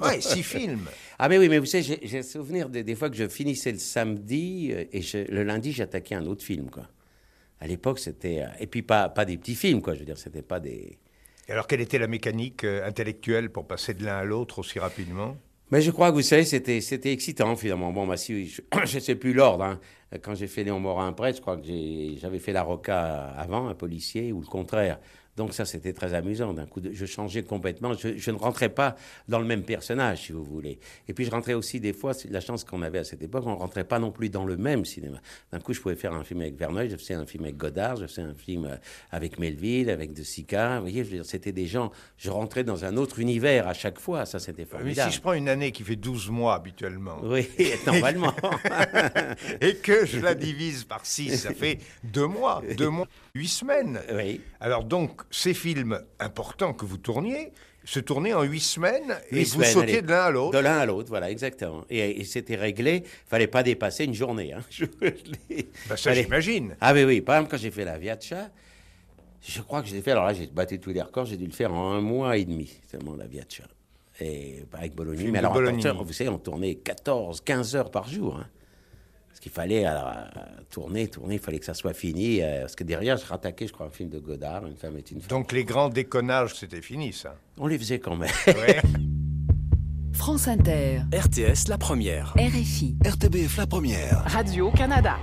[0.00, 0.86] Ouais, six films.
[1.18, 3.78] Ah, mais oui, mais vous savez, j'ai- souvenir des, des fois que je finissais le
[3.78, 6.84] samedi euh, et je- le lundi, j'attaquais un autre film, quoi.
[7.64, 8.42] À l'époque, c'était.
[8.42, 9.94] euh, Et puis, pas, pas des petits films, quoi.
[9.94, 10.98] Je veux dire, c'était pas des.
[11.48, 14.78] Et alors, quelle était la mécanique euh, intellectuelle pour passer de l'un à l'autre aussi
[14.78, 15.36] rapidement?
[15.70, 17.90] Mais je crois que vous savez, c'était, c'était excitant finalement.
[17.90, 18.60] Bon, bah, si, je
[18.96, 19.64] ne sais plus l'ordre.
[19.64, 19.80] hein.
[20.22, 21.64] Quand j'ai fait Léon Morin prêtre, je crois que
[22.20, 25.00] j'avais fait la Roca avant, un policier, ou le contraire.
[25.36, 26.52] Donc ça, c'était très amusant.
[26.52, 27.94] D'un coup, de- je changeais complètement.
[27.94, 28.96] Je, je ne rentrais pas
[29.28, 30.78] dans le même personnage, si vous voulez.
[31.08, 33.50] Et puis je rentrais aussi des fois, la chance qu'on avait à cette époque, on
[33.50, 35.18] ne rentrait pas non plus dans le même cinéma.
[35.52, 37.96] D'un coup, je pouvais faire un film avec Verneuil, je faisais un film avec Godard,
[37.96, 38.76] je faisais un film euh,
[39.10, 40.76] avec Melville, avec De Sica.
[40.76, 41.90] Vous voyez, c'était des gens.
[42.16, 44.26] Je rentrais dans un autre univers à chaque fois.
[44.26, 45.10] Ça, c'était Mais formidable.
[45.10, 47.16] si je prends une année qui fait 12 mois habituellement.
[47.22, 47.48] Oui,
[47.86, 48.32] normalement.
[49.60, 54.00] et que je la divise par 6, ça fait deux mois, deux mois, huit semaines.
[54.14, 54.40] Oui.
[54.60, 57.52] Alors donc, ces films importants que vous tourniez,
[57.86, 60.02] se tournaient en huit semaines et Huit vous semaines, sautiez allez.
[60.02, 60.52] de l'un à l'autre.
[60.58, 61.84] De l'un à l'autre, voilà, exactement.
[61.90, 64.54] Et, et c'était réglé, fallait pas dépasser une journée.
[64.54, 64.60] Hein.
[64.70, 64.86] Je.
[65.88, 66.76] Bah, ça, j'imagine.
[66.80, 67.20] Ah oui, oui.
[67.20, 68.48] Par exemple, quand j'ai fait la Viatcha,
[69.46, 71.52] je crois que j'ai fait, alors là, j'ai battu tous les records, j'ai dû le
[71.52, 73.64] faire en un mois et demi, seulement la Viatcha.
[74.20, 75.22] Et pas avec Bologna.
[75.30, 75.92] Mais alors, Bologna.
[75.92, 78.36] vous savez, on tournait 14, 15 heures par jour.
[78.38, 78.46] hein.
[79.44, 82.40] Qu'il fallait alors, euh, tourner, tourner, il fallait que ça soit fini.
[82.40, 85.10] euh, parce que derrière, je rattaquais, je crois, un film de Godard, Une femme est
[85.10, 85.28] une femme.
[85.28, 87.36] Donc les grands déconnages, c'était fini ça.
[87.58, 88.30] On les faisait quand même.
[90.14, 91.00] France Inter.
[91.12, 92.32] RTS La Première.
[92.38, 92.96] RFI.
[93.04, 94.22] RTBF La Première.
[94.28, 95.18] Radio-Canada.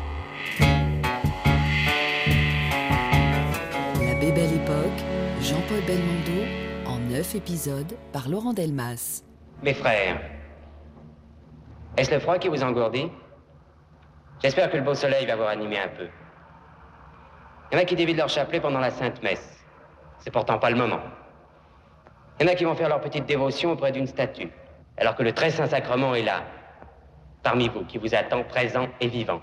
[4.05, 5.01] La Bébelle Époque,
[5.41, 6.45] Jean-Paul Belmondo,
[6.85, 9.23] en neuf épisodes par Laurent Delmas.
[9.63, 10.21] Mes frères,
[11.97, 13.07] est-ce le froid qui vous engourdit?
[14.41, 16.07] J'espère que le beau soleil va vous ranimer un peu.
[17.71, 19.63] Il y en a qui dévident leur chapelet pendant la Sainte Messe.
[20.19, 20.99] C'est pourtant pas le moment.
[22.39, 24.49] Il y en a qui vont faire leur petite dévotion auprès d'une statue,
[24.97, 26.43] alors que le très saint sacrement est là,
[27.43, 29.41] parmi vous, qui vous attend présent et vivant.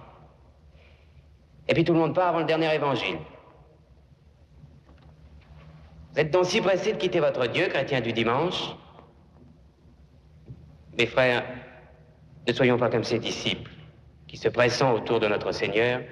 [1.69, 3.19] Et puis tout le monde part avant le dernier évangile.
[6.13, 8.75] Vous êtes donc si pressés de quitter votre Dieu, chrétien du dimanche?
[10.97, 11.45] Mes frères,
[12.49, 13.78] ne soyons pas comme ces disciples
[14.29, 16.03] qui, se pressant autour de notre Seigneur,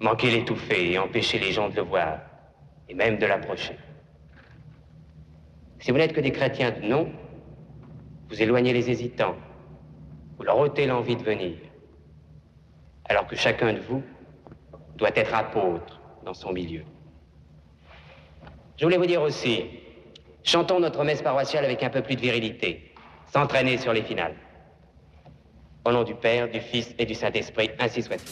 [0.00, 2.20] manquaient l'étouffer et empêchaient les gens de le voir,
[2.88, 3.76] et même de l'approcher.
[5.80, 7.10] Si vous n'êtes que des chrétiens de nom,
[8.28, 9.36] vous éloignez les hésitants,
[10.36, 11.56] vous leur ôtez l'envie de venir,
[13.06, 14.02] alors que chacun de vous
[14.96, 16.82] doit être apôtre dans son milieu.
[18.76, 19.64] Je voulais vous dire aussi,
[20.42, 22.92] chantons notre messe paroissiale avec un peu plus de virilité,
[23.32, 24.34] sans sur les finales.
[25.86, 28.28] Au nom du Père, du Fils et du Saint-Esprit, ainsi soit-il.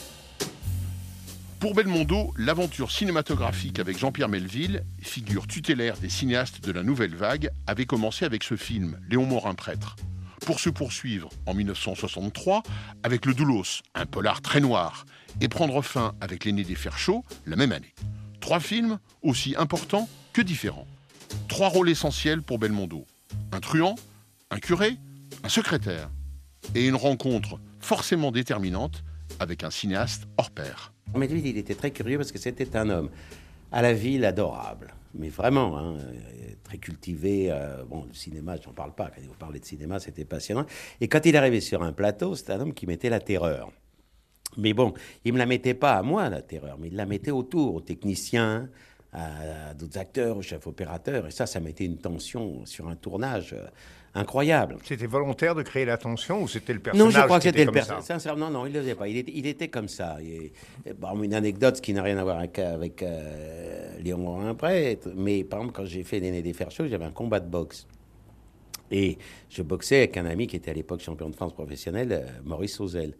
[1.60, 7.50] Pour Belmondo, l'aventure cinématographique avec Jean-Pierre Melville, figure tutélaire des cinéastes de la nouvelle vague,
[7.68, 9.94] avait commencé avec ce film, Léon Morin prêtre.
[10.44, 12.64] Pour se poursuivre en 1963
[13.04, 15.06] avec Le Doulos, un polar très noir,
[15.40, 17.94] et prendre fin avec L'aîné des fers chauds la même année.
[18.40, 20.88] Trois films aussi importants que différents.
[21.46, 23.06] Trois rôles essentiels pour Belmondo.
[23.52, 23.94] Un truand,
[24.50, 24.96] un curé,
[25.44, 26.10] un secrétaire.
[26.74, 29.04] Et une rencontre forcément déterminante
[29.38, 30.92] avec un cinéaste hors pair.
[31.14, 33.10] Mais il était très curieux parce que c'était un homme
[33.70, 34.94] à la ville adorable.
[35.14, 37.46] Mais vraiment, hein, euh, très cultivé.
[37.50, 39.10] euh, bon, le cinéma, j'en parle pas.
[39.14, 40.66] Quand vous parlez de cinéma, c'était passionnant.
[41.00, 43.70] Et quand il arrivait sur un plateau, c'était un homme qui mettait la terreur.
[44.56, 47.30] Mais bon, il me la mettait pas à moi, la terreur, mais il la mettait
[47.30, 48.68] autour, aux techniciens,
[49.12, 51.26] à, à d'autres acteurs, aux chefs opérateurs.
[51.26, 53.66] Et ça, ça mettait une tension sur un tournage euh,
[54.14, 54.76] incroyable.
[54.84, 57.62] C'était volontaire de créer la tension ou c'était le personnage Non, je crois que c'était
[57.62, 58.04] était le personnage.
[58.04, 59.08] Sincèrement, non, il ne le faisait pas.
[59.08, 60.18] Il était, il était comme ça.
[60.98, 64.56] Bon, une anecdote qui n'a rien à voir avec, avec euh, Léon Morin.
[65.16, 67.86] Mais par exemple, quand j'ai fait L'aîné des fers chauds, j'avais un combat de boxe.
[68.90, 69.18] Et
[69.50, 72.76] je boxais avec un ami qui était à l'époque champion de France professionnel, euh, Maurice
[72.76, 73.14] Sauzel,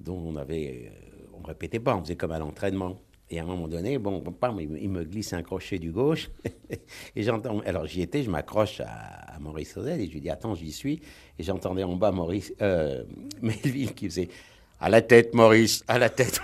[0.00, 2.98] dont on avait, euh, on répétait pas, on faisait comme à l'entraînement.
[3.34, 6.30] Et à un moment donné, bon, bam, il, me- glisse un crochet du gauche.
[7.16, 10.54] et j'entends, alors j'y étais, je m'accroche à, Maurice Sauzel et je lui dis, attends,
[10.54, 11.00] j'y suis.
[11.40, 13.02] Et j'entendais en bas Maurice, euh,
[13.42, 14.28] Melville qui faisait,
[14.80, 16.40] À la tête, Maurice, à la tête.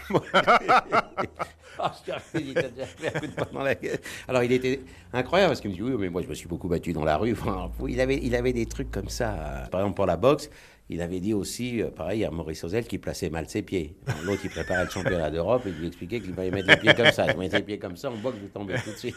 [1.78, 1.94] Ah.
[4.28, 4.80] Alors il était
[5.12, 7.16] incroyable parce qu'il me dit oui mais moi je me suis beaucoup battu dans la
[7.16, 7.34] rue.
[7.88, 9.68] Il avait il avait des trucs comme ça.
[9.70, 10.50] Par exemple pour la boxe,
[10.92, 13.94] il avait dit aussi, euh, pareil, à Maurice Ozel qui plaçait mal ses pieds.
[14.24, 16.94] L'autre, il préparait le championnat d'Europe et il lui expliquait qu'il fallait mettre les pieds
[16.94, 17.30] comme ça.
[17.30, 19.14] Je mettais les pieds comme ça, en boxe, je tombais tout de suite.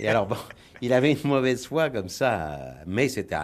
[0.00, 0.38] Et alors, bon,
[0.80, 3.36] il avait une mauvaise foi comme ça, euh, mais c'était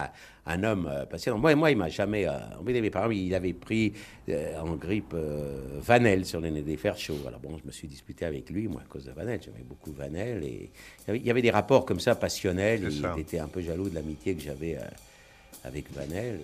[0.47, 1.37] un, homme euh, patient.
[1.37, 2.31] Moi, moi il m'a jamais euh.
[2.65, 3.93] Mais par exemple, il avait pris
[4.29, 7.17] euh, en grippe euh, Vanel sur nez des fers chauds.
[7.27, 9.39] Alors bon, je me suis disputé avec lui, moi, à cause de Vanel.
[9.43, 10.43] J'aimais beaucoup Vanel.
[10.43, 12.91] Et il y avait, il y avait des rapports comme ça, passionnels.
[12.91, 14.81] C'est Il était un peu jaloux de l'amitié que j'avais euh,
[15.63, 16.39] avec Vanel.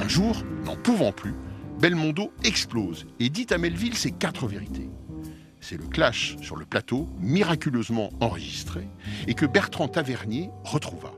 [0.00, 1.34] Un jour, n'en pouvant plus,
[1.80, 4.88] Belmondo explose et dit à Melville ses quatre vérités.
[5.60, 8.88] C'est le clash sur le plateau, miraculeusement enregistré,
[9.26, 11.12] et que Bertrand Tavernier retrouva.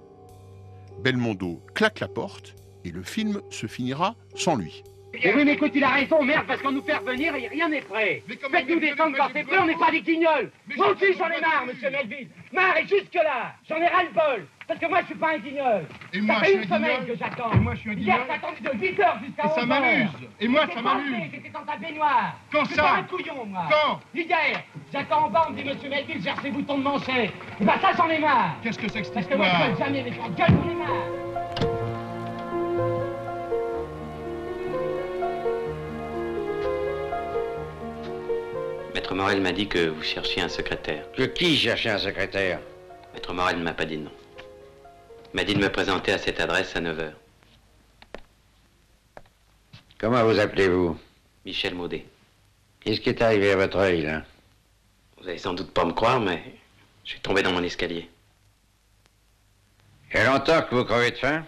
[1.03, 4.83] Belmondo claque la porte et le film se finira sans lui.
[5.15, 7.69] Et oui, mais écoute, il a raison, merde, parce qu'on nous fait revenir et rien
[7.69, 8.23] n'est prêt.
[8.29, 10.51] Faites-nous descendre quand c'est prêt, on n'est pas des guignols.
[10.77, 12.29] Moi aussi, j'en ai marre, monsieur Melville.
[12.53, 13.55] Marre et jusque-là.
[13.69, 14.47] J'en ai ras-le-bol.
[14.69, 15.85] Parce que moi, je suis pas un guignol.
[16.13, 17.53] Et moi, ça fait une un semaine que j'attends.
[17.53, 18.21] Et moi, je suis un Hier, guignol.
[18.29, 20.09] j'ai attendu de 8 heures jusqu'à Et 11 ça m'amuse.
[20.41, 21.31] Et moi, ça m'amuse.
[21.33, 22.37] J'étais dans ta baignoire.
[22.53, 23.63] Quand ça pas un couillon, moi.
[23.69, 27.33] Quand Hier, j'attends en bas, on me dit, monsieur Melville, cherche les boutons de manchette.
[27.61, 28.55] Et bah, ça, j'en ai marre.
[28.63, 30.71] Qu'est-ce que c'est que cette Parce que moi, je gueule jamais, mais je gueule, j'en
[30.71, 31.30] ai marre.
[39.11, 41.11] Maître Morel m'a dit que vous cherchiez un secrétaire.
[41.11, 42.61] Que qui cherchait un secrétaire?
[43.13, 44.13] Maître Morel ne m'a pas dit nom.
[45.35, 47.11] Il m'a dit de me présenter à cette adresse à 9h.
[49.99, 50.97] Comment vous appelez-vous?
[51.45, 52.07] Michel Maudet.
[52.79, 54.23] Qu'est-ce qui est arrivé à votre œil, là?
[55.21, 56.45] Vous allez sans doute pas me croire, mais
[57.05, 58.09] je suis tombé dans mon escalier.
[60.15, 61.45] Il y a longtemps que vous crevez de faim?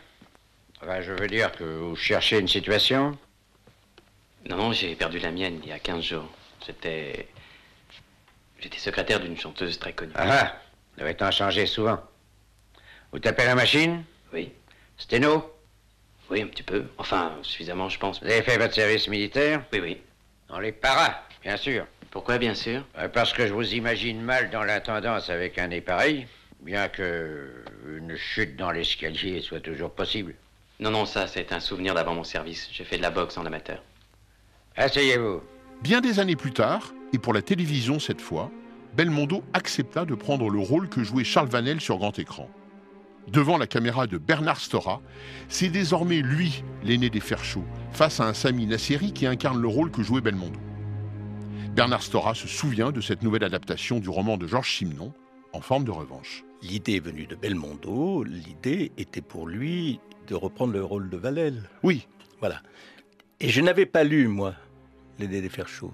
[0.82, 3.16] Enfin, je veux dire que vous cherchez une situation?
[4.48, 6.28] Non, non, j'ai perdu la mienne il y a 15 jours.
[6.66, 7.28] J'étais.
[8.62, 10.12] J'étais secrétaire d'une chanteuse très connue.
[10.14, 10.56] Ah ah
[10.96, 12.00] Vous devez en changer souvent.
[13.10, 14.04] Vous tapez la machine?
[14.32, 14.52] Oui.
[14.96, 15.52] Sténo
[16.30, 16.84] Oui, un petit peu.
[16.96, 18.20] Enfin, suffisamment, je pense.
[18.22, 19.64] Vous avez fait votre service militaire?
[19.72, 20.00] Oui, oui.
[20.48, 21.86] Dans les paras, bien sûr.
[22.12, 22.84] Pourquoi, bien sûr?
[22.98, 26.28] Euh, Parce que je vous imagine mal dans l'intendance avec un nez pareil,
[26.60, 30.34] bien que une chute dans l'escalier soit toujours possible.
[30.78, 32.68] Non, non, ça, c'est un souvenir d'avant mon service.
[32.72, 33.82] J'ai fait de la boxe en amateur.
[34.76, 35.42] Asseyez-vous.
[35.82, 38.50] Bien des années plus tard, et pour la télévision cette fois,
[38.96, 42.48] Belmondo accepta de prendre le rôle que jouait Charles Vanel sur grand écran.
[43.28, 45.00] Devant la caméra de Bernard Stora,
[45.48, 49.68] c'est désormais lui, l'aîné des fers chauds, face à un Sami Nasseri qui incarne le
[49.68, 50.58] rôle que jouait Belmondo.
[51.74, 55.12] Bernard Stora se souvient de cette nouvelle adaptation du roman de Georges Simenon,
[55.52, 56.44] en forme de revanche.
[56.62, 58.24] L'idée est venue de Belmondo.
[58.24, 61.62] L'idée était pour lui de reprendre le rôle de Valel.
[61.82, 62.06] Oui.
[62.40, 62.60] Voilà.
[63.40, 64.54] Et je n'avais pas lu, moi,
[65.18, 65.92] L'aider des fers chauds.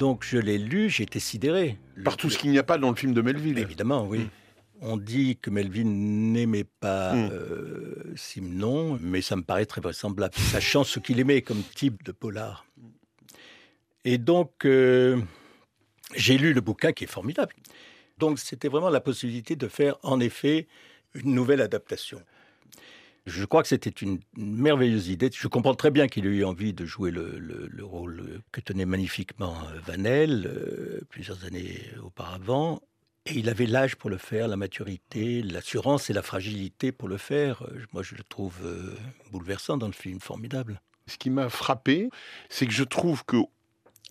[0.00, 1.78] Donc je l'ai lu, j'ai été sidéré.
[2.02, 3.58] Par tout ce qu'il n'y a pas dans le film de Melville.
[3.58, 4.28] Évidemment, oui.
[4.80, 7.28] On dit que Melville n'aimait pas Mm.
[7.32, 12.12] euh, Simenon, mais ça me paraît très vraisemblable, sachant ce qu'il aimait comme type de
[12.12, 12.64] polar.
[14.06, 15.20] Et donc, euh,
[16.16, 17.52] j'ai lu le bouquin qui est formidable.
[18.16, 20.66] Donc, c'était vraiment la possibilité de faire, en effet,
[21.12, 22.22] une nouvelle adaptation.
[23.30, 25.30] Je crois que c'était une merveilleuse idée.
[25.32, 28.60] Je comprends très bien qu'il ait eu envie de jouer le, le- le rôle que
[28.60, 32.80] tenait magnifiquement euh, Vanel euh, plusieurs années auparavant.
[33.26, 37.18] Et il avait l'âge pour le faire, la maturité, l'assurance et la fragilité pour le
[37.18, 37.62] faire.
[37.62, 38.56] Euh, Moi, je le trouve
[39.30, 40.80] bouleversant dans le film, formidable.
[41.06, 42.08] Ce qui m'a frappé,
[42.48, 43.36] c'est que je trouve que,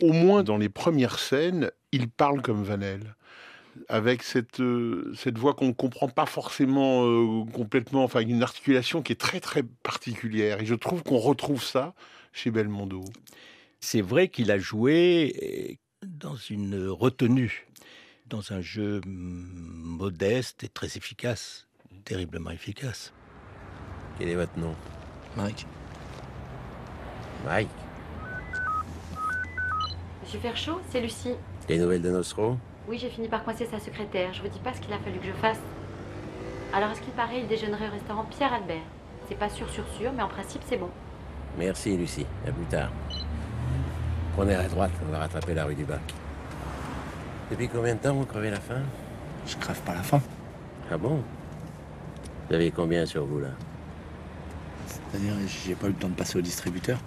[0.02, 3.16] au moins dans les premières scènes, il parle comme Vanel.
[3.88, 9.02] Avec cette, euh, cette voix qu'on ne comprend pas forcément euh, complètement, enfin une articulation
[9.02, 10.62] qui est très très particulière.
[10.62, 11.94] Et je trouve qu'on retrouve ça
[12.34, 13.04] chez Belmondo.
[13.80, 17.68] C'est vrai qu'il a joué euh, dans une retenue,
[18.28, 21.68] dans un jeu modeste et très efficace,
[22.04, 23.14] terriblement efficace.
[24.18, 24.76] Quel est votre nom?
[25.38, 25.66] Mike.
[27.46, 27.70] Mike?
[30.24, 31.36] Monsieur Ferchaud, c'est Lucie.
[31.68, 32.58] Des nouvelles de Nostro?
[32.90, 34.34] Oui, j'ai fini par coincer sa secrétaire.
[34.34, 35.60] Je vous dis pas ce qu'il a fallu que je fasse.
[36.74, 38.82] Alors, à ce qu'il paraît, il déjeunerait au restaurant Pierre Albert.
[39.28, 40.90] C'est pas sûr, sûr, sûr, mais en principe, c'est bon.
[41.56, 42.26] Merci, Lucie.
[42.48, 42.90] À plus tard.
[44.36, 46.02] Prenez à droite, on va rattraper la rue du Bac.
[47.52, 48.82] Depuis combien de temps vous crevez la faim?
[49.46, 50.22] Je crève pas la faim.
[50.92, 51.22] Ah bon?
[52.48, 53.50] Vous avez combien sur vous, là?
[54.88, 56.98] C'est-à-dire, j'ai pas eu le temps de passer au distributeur.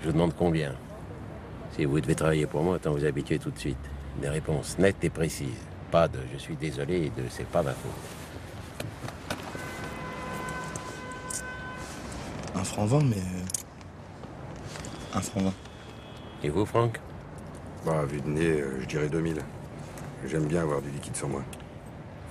[0.00, 0.72] Je vous demande combien.
[1.76, 3.78] Si vous devez travailler pour moi, autant vous habituer tout de suite.
[4.20, 5.48] Des réponses nettes et précises.
[5.90, 7.92] Pas de je suis désolé et de c'est pas ma faute.
[12.64, 13.16] un franc 20, mais.
[15.12, 15.52] Un franc 20.
[16.44, 16.98] Et vous, Franck?
[17.84, 19.36] Bah, vu de nez, euh, je dirais 2000.
[20.26, 21.42] J'aime bien avoir du liquide sur moi.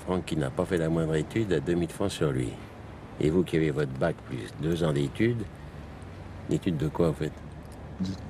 [0.06, 2.50] Franck qui n'a pas fait la moindre étude a 2000 francs sur lui.
[3.20, 5.44] Et vous qui avez votre bac plus deux ans d'études,
[6.50, 7.32] d'études de quoi en fait?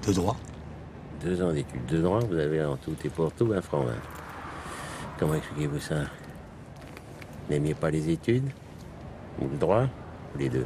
[0.06, 0.36] De, droit.
[1.24, 3.94] Deux ans d'études de droit, vous avez en tout et pour tout un franc 20.
[5.18, 6.02] Comment expliquez-vous ça?
[7.50, 8.50] N'aimiez pas les études?
[9.40, 9.88] Ou le droit?
[10.36, 10.66] Ou les deux?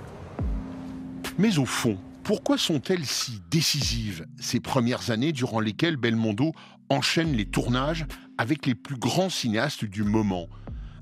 [1.38, 6.53] Mais au fond, pourquoi sont-elles si décisives ces premières années durant lesquelles Belmondo
[6.89, 8.08] enchaîne les tournages
[8.39, 10.47] avec les plus grands cinéastes du moment,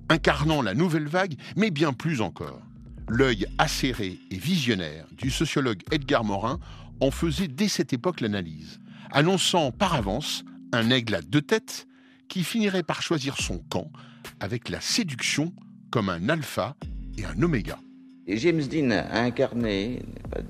[0.10, 2.60] incarnant la nouvelle vague, mais bien plus encore?
[3.08, 6.60] L'œil acéré et visionnaire du sociologue Edgar Morin
[7.00, 8.80] en faisait dès cette époque l'analyse,
[9.12, 11.88] annonçant par avance un aigle à deux têtes
[12.28, 13.92] qui finirait par choisir son camp
[14.40, 15.54] avec la séduction
[15.92, 16.76] comme un alpha
[17.18, 17.80] et un oméga.
[18.28, 20.02] Et James Dean a incarné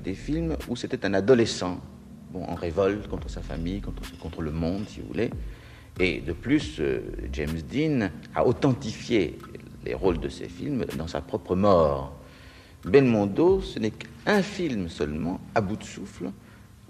[0.03, 1.81] des films où c'était un adolescent,
[2.31, 5.29] bon, en révolte contre sa famille, contre, contre le monde, si vous voulez.
[5.99, 7.01] Et de plus, euh,
[7.33, 9.37] James Dean a authentifié
[9.85, 12.17] les rôles de ces films dans sa propre mort.
[12.85, 16.31] Belmondo, ce n'est qu'un film seulement, à bout de souffle,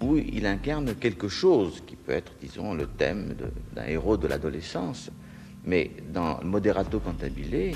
[0.00, 3.34] où il incarne quelque chose qui peut être, disons, le thème
[3.74, 5.10] d'un héros de l'adolescence.
[5.64, 7.74] Mais dans Moderato Cantabile,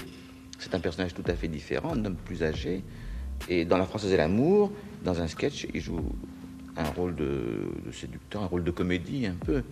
[0.58, 2.84] c'est un personnage tout à fait différent, un homme plus âgé.
[3.48, 4.70] Et dans La Française et l'amour,
[5.02, 6.12] dans un sketch, il joue
[6.80, 9.62] un rôle de, séducteur, un rôle de comédie un peu.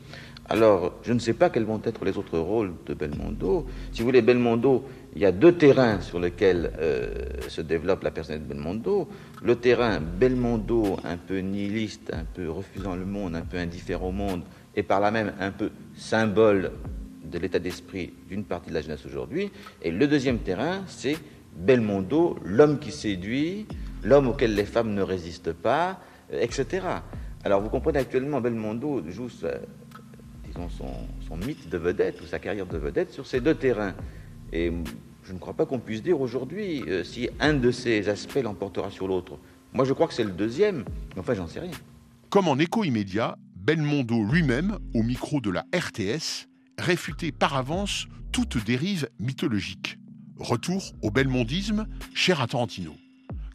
[0.48, 3.66] Alors, je ne sais pas quels vont être les autres rôles de Belmondo.
[3.92, 4.84] Si vous voulez, Belmondo,
[5.14, 9.08] il y a deux terrains sur lesquels euh, se développe la personnalité de Belmondo.
[9.42, 14.12] Le terrain Belmondo, un peu nihiliste, un peu refusant le monde, un peu indifférent au
[14.12, 14.42] monde,
[14.74, 16.72] et par là même un peu symbole
[17.24, 19.50] de l'état d'esprit d'une partie de la jeunesse aujourd'hui.
[19.82, 21.16] Et le deuxième terrain, c'est
[21.56, 23.66] Belmondo, l'homme qui séduit,
[24.02, 26.00] l'homme auquel les femmes ne résistent pas,
[26.32, 26.86] etc.
[27.44, 29.46] Alors vous comprenez actuellement, Belmondo joue son,
[31.36, 33.94] mythe de vedette ou sa carrière de vedette sur ces deux terrains.
[34.52, 34.72] Et
[35.24, 38.90] je ne crois pas qu'on puisse dire aujourd'hui euh, si un de ces aspects l'emportera
[38.90, 39.38] sur l'autre.
[39.72, 41.70] Moi je crois que c'est le deuxième, mais enfin j'en sais rien.
[42.30, 46.48] Comme en écho immédiat, Belmondo lui-même, au micro de la RTS,
[46.78, 49.98] réfuter par avance toute dérive mythologique.
[50.38, 52.94] Retour au belmondisme cher à Tarantino.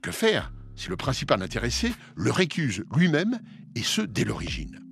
[0.01, 0.51] Que faire?
[0.76, 3.39] Si le principal intéressé le récuse lui-même,
[3.76, 4.84] et ce dès l'origine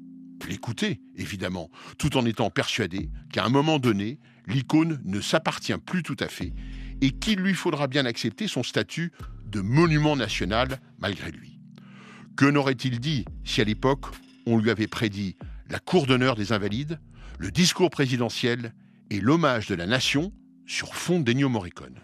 [0.47, 6.17] L'écouter, évidemment, tout en étant persuadé qu'à un moment donné, l'icône ne s'appartient plus tout
[6.19, 6.53] à fait
[7.01, 9.11] et qu'il lui faudra bien accepter son statut
[9.45, 11.59] de monument national malgré lui.
[12.35, 14.05] Que n'aurait-il dit si à l'époque
[14.45, 15.37] on lui avait prédit
[15.69, 16.99] la cour d'honneur des invalides,
[17.39, 18.73] le discours présidentiel
[19.09, 20.33] et l'hommage de la nation
[20.65, 21.95] sur fond d'Ennio Morricone?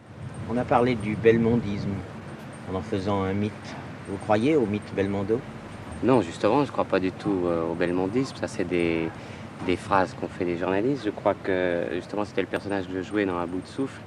[0.50, 1.96] On a parlé du belmondisme
[2.70, 3.76] en en faisant un mythe.
[4.10, 5.40] Vous croyez au mythe Belmondo?
[6.04, 8.36] Non, justement, je ne crois pas du tout euh, au belmondisme.
[8.38, 9.10] Ça, c'est des,
[9.78, 11.04] phrases qu'ont fait les journalistes.
[11.06, 14.00] Je crois que justement, c'était le personnage que je jouais dans Un bout de souffle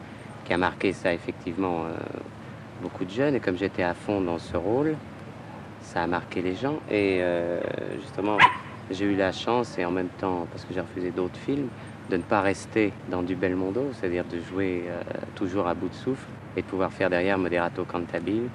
[0.45, 1.95] qui a marqué ça, effectivement, euh,
[2.83, 3.35] beaucoup de jeunes.
[3.35, 4.95] Et comme j'étais à fond dans ce rôle,
[5.83, 6.79] ça a marqué les gens.
[6.91, 7.61] Et euh,
[8.01, 8.39] justement,
[8.91, 11.69] j'ai eu la chance, et en même temps, parce que j'ai refusé d'autres films,
[12.11, 15.01] de ne pas rester dans du bel mondo, c'est-à-dire de jouer euh,
[15.37, 18.49] toujours à bout de souffle et de pouvoir faire derrière Moderato Cantabile,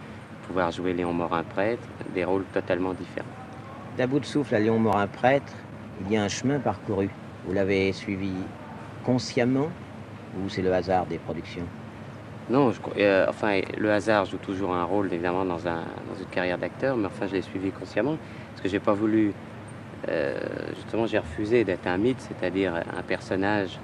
[0.45, 3.28] pouvoir jouer Léon Morin prêtre, des rôles totalement différents.
[3.97, 5.53] D'à bout de souffle à Léon Morin prêtre,
[6.01, 7.10] il y a un chemin parcouru.
[7.45, 8.34] Vous l'avez suivi
[9.06, 9.70] consciemment
[10.38, 11.66] ou c'est le hasard des productions?
[12.49, 16.30] Non, je, euh, enfin, le hasard joue toujours un rôle évidemment dans, un, dans une
[16.30, 18.18] carrière d'acteur, mais enfin je l'ai suivi consciemment
[18.51, 19.34] parce que j'ai pas voulu
[20.09, 20.39] euh,
[20.75, 23.79] justement, j'ai refusé d'être un mythe, c'est-à-dire un personnage,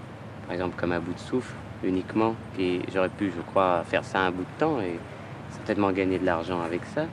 [0.45, 1.53] par exemple comme un bout de souffle,
[1.83, 2.35] uniquement.
[2.59, 4.99] Et j'aurais pu, je crois, faire ça un bout de temps et
[5.51, 7.05] certainement gagner de l'argent avec ça.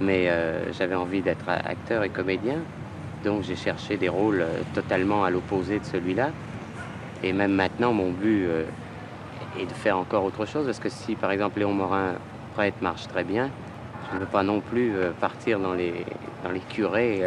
[0.00, 2.58] Mais euh, j'avais envie d'être acteur et comédien,
[3.24, 6.30] donc j'ai cherché des rôles euh, totalement à l'opposé de celui-là.
[7.22, 8.46] Et même maintenant, mon but
[9.58, 12.12] est de faire encore autre chose, parce que si, par exemple, Léon Morin
[12.54, 13.48] prêtre marche très bien,
[14.10, 16.04] je ne veux pas non plus partir dans les,
[16.44, 17.22] dans les curés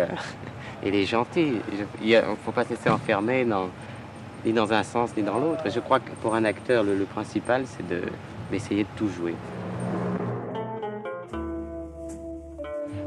[0.86, 1.54] il est gentil.
[2.02, 3.46] Il ne faut pas se laisser enfermer
[4.46, 5.64] ni dans un sens ni dans l'autre.
[5.70, 7.86] je crois que pour un acteur, le, principal, c'est
[8.52, 9.36] d'essayer de, tout jouer.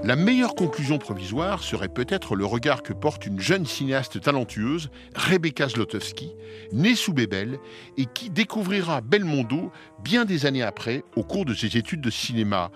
[0.04, 5.68] La meilleure conclusion provisoire serait peut-être le regard que porte une jeune cinéaste talentueuse, Rebecca
[5.68, 6.32] Zlotowski,
[6.72, 7.60] née sous Bébel
[7.96, 9.70] et qui découvrira Belmondo
[10.02, 12.72] bien des années après au cours de ses études de cinéma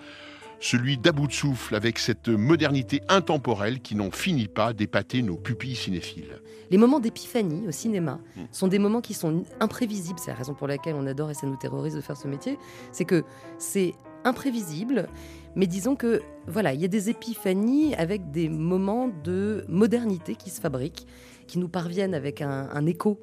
[0.61, 5.37] celui d'à bout de souffle avec cette modernité intemporelle qui n'en finit pas d'épater nos
[5.37, 6.41] pupilles cinéphiles.
[6.71, 8.43] Les moments d'épiphanie au cinéma hmm.
[8.51, 10.19] sont des moments qui sont imprévisibles.
[10.19, 12.59] C'est la raison pour laquelle on adore et ça nous terrorise de faire ce métier.
[12.93, 13.25] C'est que
[13.59, 13.95] c'est
[14.25, 15.09] imprévisible,
[15.55, 20.51] mais disons que voilà, il y a des épiphanies avec des moments de modernité qui
[20.51, 21.07] se fabriquent,
[21.47, 23.21] qui nous parviennent avec un, un écho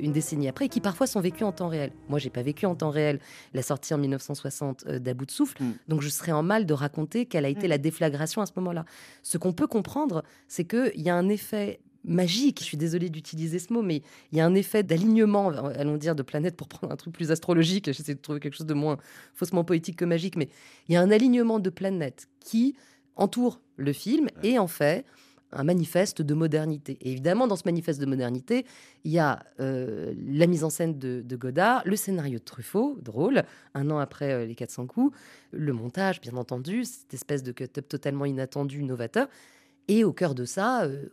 [0.00, 1.92] une décennie après, et qui parfois sont vécus en temps réel.
[2.08, 3.20] Moi, j'ai pas vécu en temps réel
[3.54, 6.74] la sortie en 1960 euh, d'À bout de souffle, donc je serais en mal de
[6.74, 8.84] raconter quelle a été la déflagration à ce moment-là.
[9.22, 13.58] Ce qu'on peut comprendre, c'est qu'il y a un effet magique, je suis désolée d'utiliser
[13.58, 16.92] ce mot, mais il y a un effet d'alignement, allons dire, de planète pour prendre
[16.92, 18.96] un truc plus astrologique, j'essaie de trouver quelque chose de moins
[19.34, 20.48] faussement poétique que magique, mais
[20.88, 22.76] il y a un alignement de planètes qui
[23.16, 25.04] entoure le film et en fait
[25.52, 26.98] un manifeste de modernité.
[27.00, 28.66] Et évidemment, dans ce manifeste de modernité,
[29.04, 33.44] il y a euh, la mise en scène de, Godard, le scénario de Truffaut, drôle,
[33.74, 35.16] un an après euh, les 400 coups,
[35.52, 39.28] le montage, bien entendu, cette espèce de cut-up totalement inattendu, novateur.
[39.88, 41.04] Et au cœur de ça, euh,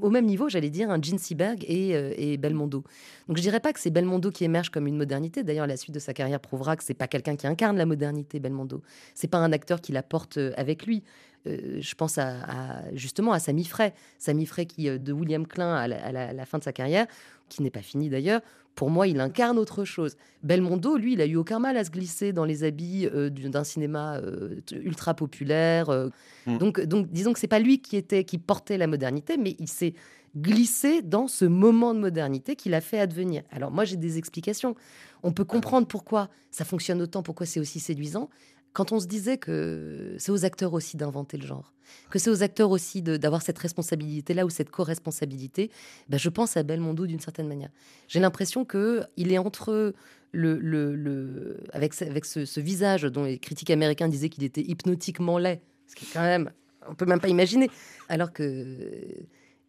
[0.00, 2.84] au- même niveau, j'allais dire, un Gene Seberg et, euh, et Belmondo.
[3.26, 5.42] Donc je dirais pas que c'est Belmondo qui émerge comme une modernité.
[5.42, 8.38] D'ailleurs, la suite de sa carrière prouvera que c'est pas quelqu'un qui incarne la modernité,
[8.38, 8.82] Belmondo.
[9.14, 11.02] C'est pas un acteur qui la porte euh, avec lui.
[11.46, 13.94] Je pense à, justement à Sami Frey.
[14.18, 15.88] Sami Frey qui, de William Klein à
[16.34, 17.06] la fin de sa carrière,
[17.50, 18.40] qui n'est pas fini d'ailleurs,
[18.74, 20.16] pour moi, il incarne autre chose.
[20.42, 23.50] Belmondo, lui, il a eu aucun mal à se glisser dans les habits euh, du-
[23.50, 25.90] d'un cinéma euh, ultra populaire.
[25.90, 26.08] euh.
[26.46, 29.68] Donc, donc, disons que c'est pas lui qui était qui portait la modernité, mais il
[29.68, 29.92] s'est
[30.36, 33.42] glissé dans ce moment de modernité qu'il a fait advenir.
[33.50, 34.74] Alors moi, j'ai des explications.
[35.22, 38.30] On peut comprendre pourquoi ça fonctionne autant, pourquoi c'est aussi séduisant.
[38.72, 41.72] Quand on se disait que c'est aux acteurs aussi d'inventer le genre,
[42.08, 45.70] que c'est aux acteurs aussi d'avoir cette responsabilité-là ou cette co-responsabilité,
[46.08, 47.70] ben, je pense à Belmondo d'une certaine manière.
[48.06, 49.92] J'ai l'impression que il est entre
[50.32, 55.96] le, avec, avec ce visage dont les critiques américains disaient qu'il était hypnotiquement laid, ce
[55.96, 56.50] qui est quand même,
[56.88, 57.68] on peut même pas imaginer,
[58.08, 58.76] alors que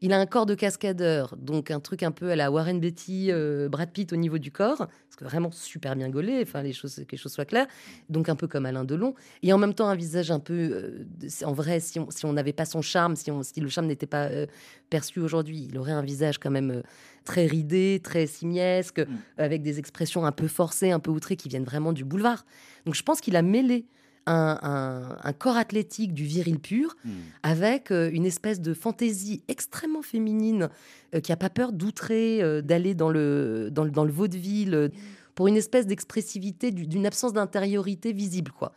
[0.02, 3.28] il a un corps de cascadeur, donc un truc un peu à la Warren Beatty,
[3.30, 6.74] euh, Brad Pitt au niveau du corps, parce que vraiment super bien gaulé, enfin les
[6.74, 7.68] choses, que les choses soient claires,
[8.10, 11.46] donc un peu comme Alain Delon, et en même temps un visage un peu, euh,
[11.46, 13.88] en vrai, si on si on n'avait pas son charme, si, on, si le charme
[13.88, 14.48] n'était pas euh,
[14.90, 16.82] perçu aujourd'hui, il aurait un visage quand même
[17.24, 19.02] très ridé, très simiesque,
[19.38, 22.46] avec des expressions un peu forcées, un peu outrées, qui viennent vraiment du boulevard.
[22.86, 23.86] Donc je pense qu'il a mêlé
[24.28, 26.96] un, un- un corps athlétique du viril pur
[27.44, 30.70] avec euh, une espèce de fantaisie extrêmement féminine
[31.16, 34.92] euh, qui a pas peur d'outrer, euh, d'aller dans le, dans, le, dans le vaudeville,
[35.36, 38.52] pour une espèce d'expressivité, du- d'une absence d'intériorité visible.
[38.52, 38.74] quoi.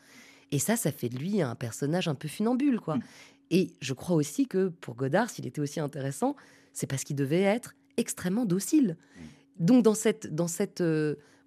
[0.52, 2.80] Et ça, ça fait de lui un personnage un peu funambule.
[2.80, 2.98] quoi.
[3.50, 6.36] Et je crois aussi que pour Godard, s'il était aussi intéressant,
[6.72, 8.96] c'est parce qu'il devait être extrêmement docile.
[9.60, 10.80] Donc dans cette, dans cette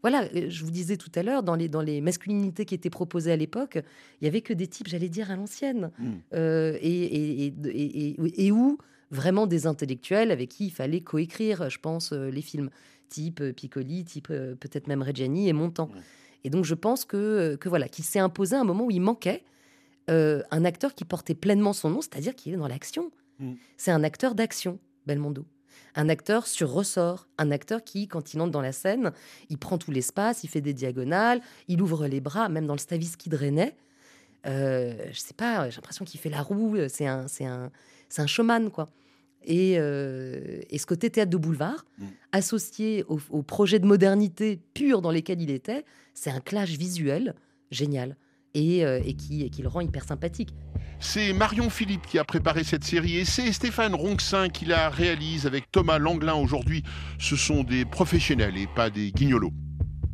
[0.03, 2.89] voilà, euh, je vous disais tout à l'heure, dans les, dans les masculinités qui étaient
[2.89, 3.79] proposées à l'époque,
[4.21, 5.91] il y avait que des types, j'allais dire, à l'ancienne.
[6.33, 8.77] Euh, et, et, et, et- où
[9.11, 12.69] vraiment des intellectuels avec qui il fallait coécrire, je pense, euh, les films,
[13.09, 15.89] type Piccoli, type peut-être même Reggiani et Montand.
[16.43, 19.43] Et donc je pense que, que voilà, qu'il s'est imposé un moment où il manquait
[20.09, 23.11] euh, un acteur qui portait pleinement son nom, c'est-à-dire qu'il est dans l'action.
[23.77, 25.45] C'est un acteur d'action, Belmondo.
[25.95, 29.11] Un acteur sur ressort, un acteur qui, quand il entre dans la scène,
[29.49, 32.79] il prend tout l'espace, il fait des diagonales, il ouvre les bras, même dans le
[32.79, 33.75] Stavisky de René.
[34.45, 37.71] Euh, je sais pas, j'ai l'impression qu'il fait la roue, c'est un, c'est un,
[38.09, 38.89] c'est un showman, quoi.
[39.43, 41.85] Et, euh, et ce côté théâtre de boulevard,
[42.31, 47.33] associé au, au projet de modernité pur dans lesquels il était, c'est un clash visuel
[47.71, 48.17] génial
[48.53, 50.53] et, euh, et qui le rend hyper sympathique.
[50.99, 55.45] C'est Marion Philippe qui a préparé cette série et c'est Stéphane Ronxin qui la réalise
[55.45, 56.83] avec Thomas Langlin aujourd'hui.
[57.19, 59.53] Ce sont des professionnels et pas des guignolos.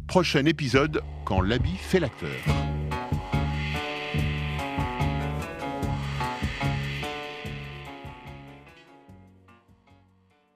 [0.08, 2.30] Prochain épisode, quand l'habit fait l'acteur.